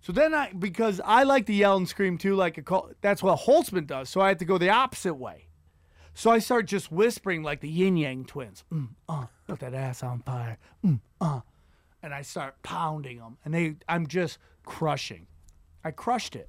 [0.00, 3.22] So then I, because I like to yell and scream too, like a call, that's
[3.22, 4.08] what Holtzman does.
[4.08, 5.48] So I had to go the opposite way.
[6.14, 8.64] So I start just whispering like the Ying Yang Twins.
[8.72, 10.58] Mm, uh, put that ass on fire.
[10.84, 11.40] Mm, uh.
[12.02, 13.36] And I start pounding them.
[13.44, 15.26] And they, I'm just crushing.
[15.82, 16.48] I crushed it.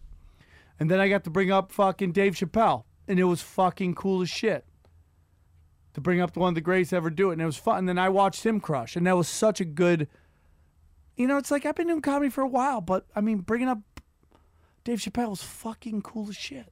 [0.80, 2.84] And then I got to bring up fucking Dave Chappelle.
[3.08, 4.66] and it was fucking cool as shit.
[5.98, 7.80] To bring up one of the greats to ever do it, and it was fun.
[7.80, 10.08] And then I watched him crush, and that was such a good.
[11.16, 13.68] You know, it's like I've been doing comedy for a while, but I mean, bringing
[13.68, 13.80] up
[14.84, 16.72] Dave Chappelle was fucking cool as shit.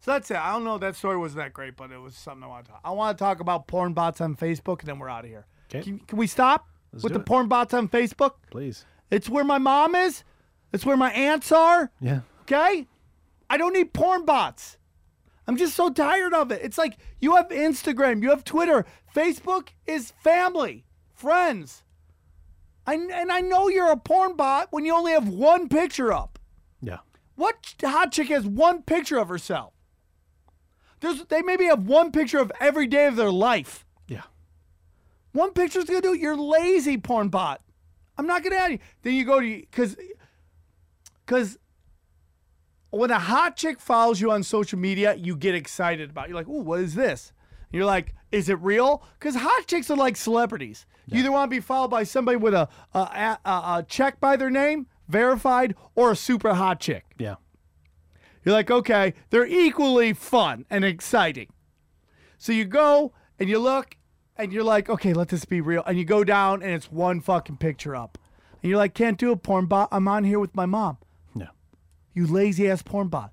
[0.00, 0.36] So that's it.
[0.36, 0.76] I don't know.
[0.76, 2.80] That story wasn't that great, but it was something I want to talk.
[2.84, 5.46] I want to talk about porn bots on Facebook, and then we're out of here.
[5.70, 5.80] 'Kay.
[5.80, 7.24] Can, can we stop with the it.
[7.24, 8.32] porn bots on Facebook?
[8.50, 8.84] Please.
[9.10, 10.24] It's where my mom is.
[10.74, 11.90] It's where my aunts are.
[12.02, 12.20] Yeah.
[12.42, 12.86] Okay?
[13.48, 14.76] I don't need porn bots.
[15.46, 16.60] I'm just so tired of it.
[16.62, 18.86] It's like you have Instagram, you have Twitter.
[19.14, 21.82] Facebook is family, friends.
[22.86, 26.38] I, and I know you're a porn bot when you only have one picture up.
[26.80, 26.98] Yeah.
[27.36, 29.72] What hot chick has one picture of herself?
[31.00, 33.84] There's, they maybe have one picture of every day of their life.
[34.06, 34.22] Yeah.
[35.32, 36.20] One picture's gonna do it.
[36.20, 37.60] You're lazy, porn bot.
[38.16, 38.78] I'm not gonna add you.
[39.02, 39.96] Then you go to because
[41.26, 41.58] because
[42.98, 46.26] when a hot chick follows you on social media, you get excited about.
[46.26, 46.28] it.
[46.30, 47.32] You're like, "Ooh, what is this?"
[47.70, 50.86] And you're like, "Is it real?" Because hot chicks are like celebrities.
[51.06, 54.20] You either want to be followed by somebody with a a, a a a check
[54.20, 57.04] by their name, verified, or a super hot chick.
[57.18, 57.36] Yeah.
[58.44, 61.48] You're like, okay, they're equally fun and exciting.
[62.36, 63.96] So you go and you look
[64.36, 65.82] and you're like, okay, let this be real.
[65.86, 68.18] And you go down and it's one fucking picture up.
[68.62, 69.88] And you're like, can't do a porn bot.
[69.90, 70.98] I'm on here with my mom.
[72.14, 73.32] You lazy ass porn bot.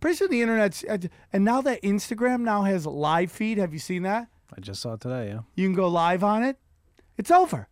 [0.00, 0.98] Pretty soon the internet's, uh,
[1.32, 3.58] and now that Instagram now has live feed.
[3.58, 4.26] Have you seen that?
[4.56, 5.28] I just saw it today.
[5.28, 5.40] Yeah.
[5.54, 6.58] You can go live on it.
[7.16, 7.68] It's over.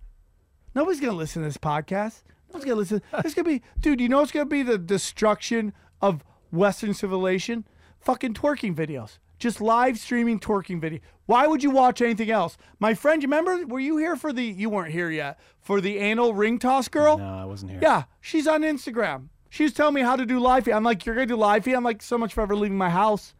[0.75, 2.23] Nobody's gonna listen to this podcast.
[2.49, 3.03] Nobody's gonna listen.
[3.25, 4.01] It's gonna be, dude.
[4.01, 7.65] You know it's gonna be the destruction of Western civilization.
[7.99, 9.19] Fucking twerking videos.
[9.39, 11.01] Just live streaming twerking video.
[11.27, 12.57] Why would you watch anything else?
[12.79, 13.67] My friend, you remember?
[13.67, 14.45] Were you here for the?
[14.45, 17.19] You weren't here yet for the anal ring toss girl.
[17.19, 17.81] No, I wasn't here.
[17.83, 19.29] Yeah, she's on Instagram.
[19.51, 20.72] She was telling me how to do live feed.
[20.72, 21.74] I'm like, you're gonna do live feed?
[21.74, 23.34] I'm like, so much for ever leaving my house.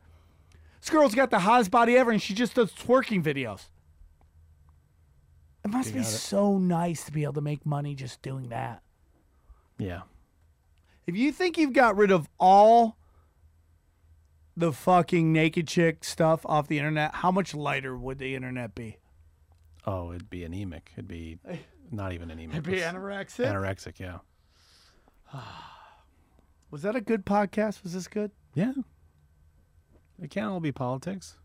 [0.81, 3.69] This girl's got the hottest body ever, and she just does twerking videos.
[5.65, 6.05] It must be it.
[6.05, 8.83] so nice to be able to make money just doing that.
[9.79, 10.03] Yeah.
[11.07, 12.97] If you think you've got rid of all
[14.57, 18.99] the fucking naked chick stuff off the internet, how much lighter would the internet be?
[19.87, 20.91] Oh, it'd be anemic.
[20.95, 21.39] It'd be
[21.93, 22.57] not even anemic.
[22.57, 23.47] It'd be anorexic.
[23.47, 24.01] anorexic.
[24.01, 24.19] Yeah.
[26.71, 27.83] Was that a good podcast?
[27.83, 28.31] Was this good?
[28.55, 28.73] Yeah.
[30.23, 31.37] It can't all be politics.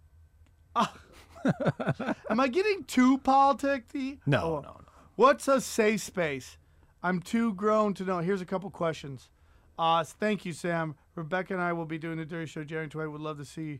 [0.76, 4.20] Am I getting too politicky?
[4.26, 4.56] No, Oh.
[4.60, 4.82] no, no.
[5.16, 6.58] What's a safe space?
[7.02, 8.20] I'm too grown to know.
[8.20, 9.30] Here's a couple questions.
[9.78, 10.96] Uh, thank you, Sam.
[11.16, 12.64] Rebecca and I will be doing the Dirty Show.
[12.64, 13.80] Jerry and Dwight would love to see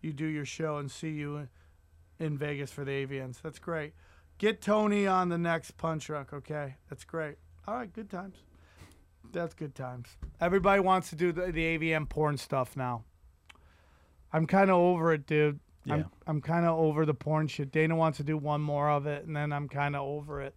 [0.00, 1.48] you do your show and see you
[2.18, 3.40] in, Vegas for the AVNs.
[3.42, 3.92] That's great.
[4.38, 6.76] Get Tony on the next Punch Drunk, okay?
[6.90, 7.36] That's great.
[7.68, 8.36] All right, good times.
[9.32, 10.08] That's good times.
[10.40, 13.04] Everybody wants to do the, the AVN porn stuff now.
[14.32, 15.60] I'm kind of over it, dude.
[15.84, 15.94] Yeah.
[15.94, 17.72] I'm, I'm kind of over the porn shit.
[17.72, 20.54] Dana wants to do one more of it, and then I'm kind of over it.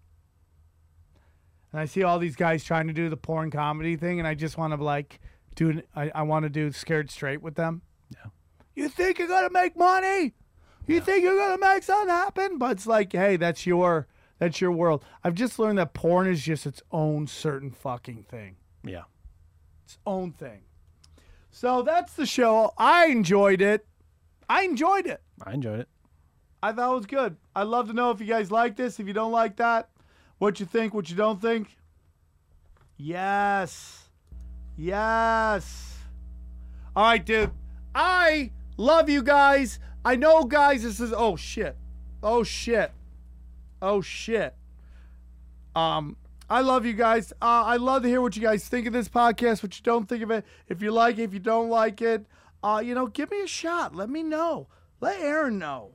[1.72, 4.36] And I see all these guys trying to do the porn comedy thing, and I
[4.36, 5.20] just want to like
[5.56, 5.82] do.
[5.96, 7.82] I, I want to do scared straight with them.
[8.14, 8.30] Yeah.
[8.76, 10.34] You think you're gonna make money?
[10.88, 12.58] You think you're gonna make something happen?
[12.58, 14.08] But it's like, hey, that's your
[14.38, 15.04] that's your world.
[15.24, 19.04] I've just learned that porn is just its own certain fucking thing Yeah.
[19.84, 20.62] its own thing.
[21.52, 22.74] So that's the show.
[22.78, 23.86] I enjoyed it.
[24.50, 25.22] I enjoyed it.
[25.44, 25.90] I enjoyed it.
[26.62, 27.38] I thought it was good.
[27.56, 29.00] I'd love to know if you guys like this.
[29.00, 29.90] If you don't like that,
[30.38, 31.78] what you think, what you don't think.
[32.98, 34.10] Yes.
[34.78, 35.98] Yes.
[36.96, 37.52] All right, dude.
[37.94, 39.80] I love you guys.
[40.04, 41.14] I know, guys, this is.
[41.16, 41.78] Oh, shit.
[42.22, 42.92] Oh, shit.
[43.82, 44.56] Oh, shit.
[45.76, 46.18] Um,
[46.50, 47.32] I love you guys.
[47.42, 50.08] Uh, I love to hear what you guys think of this podcast, what you don't
[50.08, 50.46] think of it.
[50.68, 52.26] If you like it, if you don't like it,
[52.64, 53.96] uh, you know, give me a shot.
[53.96, 54.68] Let me know.
[55.02, 55.92] Let Aaron know.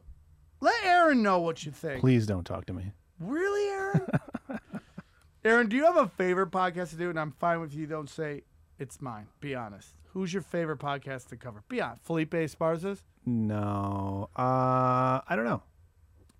[0.61, 2.01] Let Aaron know what you think.
[2.01, 2.93] Please don't talk to me.
[3.19, 4.07] Really, Aaron?
[5.45, 7.11] Aaron, do you have a favorite podcast to do?
[7.11, 7.87] And I'm fine with you.
[7.87, 8.43] Don't say
[8.79, 9.27] it's mine.
[9.41, 9.95] Be honest.
[10.13, 11.63] Who's your favorite podcast to cover?
[11.69, 12.03] Be honest.
[12.03, 13.03] Felipe Esparza's?
[13.25, 14.29] No.
[14.37, 15.63] Uh, I don't know.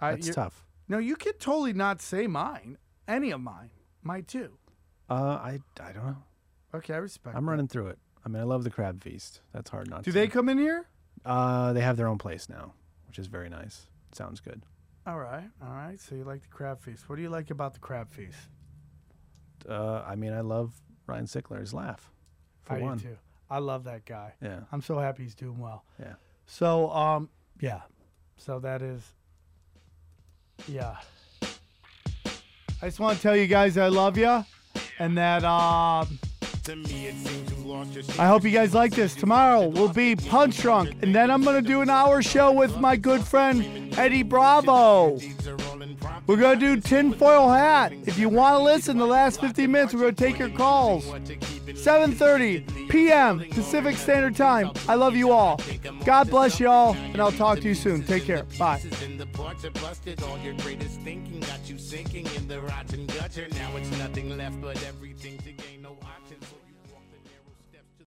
[0.01, 0.65] That's you're- tough.
[0.89, 2.77] No, you could totally not say mine.
[3.07, 3.71] Any of mine.
[4.03, 4.51] Mine too.
[5.09, 6.17] Uh, I I don't know.
[6.75, 7.37] Okay, I respect.
[7.37, 7.51] I'm that.
[7.51, 7.99] running through it.
[8.25, 9.41] I mean, I love the crab feast.
[9.53, 10.19] That's hard not Do to.
[10.19, 10.87] they come in here?
[11.25, 12.75] Uh, they have their own place now,
[13.07, 13.87] which is very nice.
[14.13, 14.63] Sounds good.
[15.07, 15.99] All right, all right.
[16.01, 17.09] So you like the crab feast?
[17.09, 18.39] What do you like about the crab feast?
[19.69, 20.73] Uh, I mean, I love
[21.07, 22.11] Ryan Sickler's laugh.
[22.63, 22.99] For I one.
[22.99, 23.17] do too.
[23.51, 24.35] I love that guy.
[24.41, 24.61] Yeah.
[24.71, 25.85] I'm so happy he's doing well.
[25.99, 26.15] Yeah.
[26.47, 27.29] So, um,
[27.61, 27.81] yeah.
[28.37, 29.03] So that is,
[30.69, 30.97] yeah.
[32.83, 34.45] I just want to tell you guys I love you,
[34.99, 36.19] and that um,
[38.19, 39.15] I hope you guys like this.
[39.15, 42.97] Tomorrow will be Punch Drunk, and then I'm gonna do an hour show with my
[42.97, 45.19] good friend Eddie Bravo.
[46.27, 47.93] We're gonna do tinfoil hat.
[48.07, 51.05] If you want to listen, the last 15 minutes, we're gonna take your calls.
[51.85, 53.41] 7:30 p.m.
[53.51, 54.71] Pacific Standard Time.
[54.89, 55.61] I love you all.
[56.05, 58.05] God bless you all, and I'll talk to you soon.
[58.05, 58.45] Take care.
[58.59, 58.83] Bye.
[63.53, 65.83] Now it's nothing left but everything to gain.
[65.83, 65.97] No,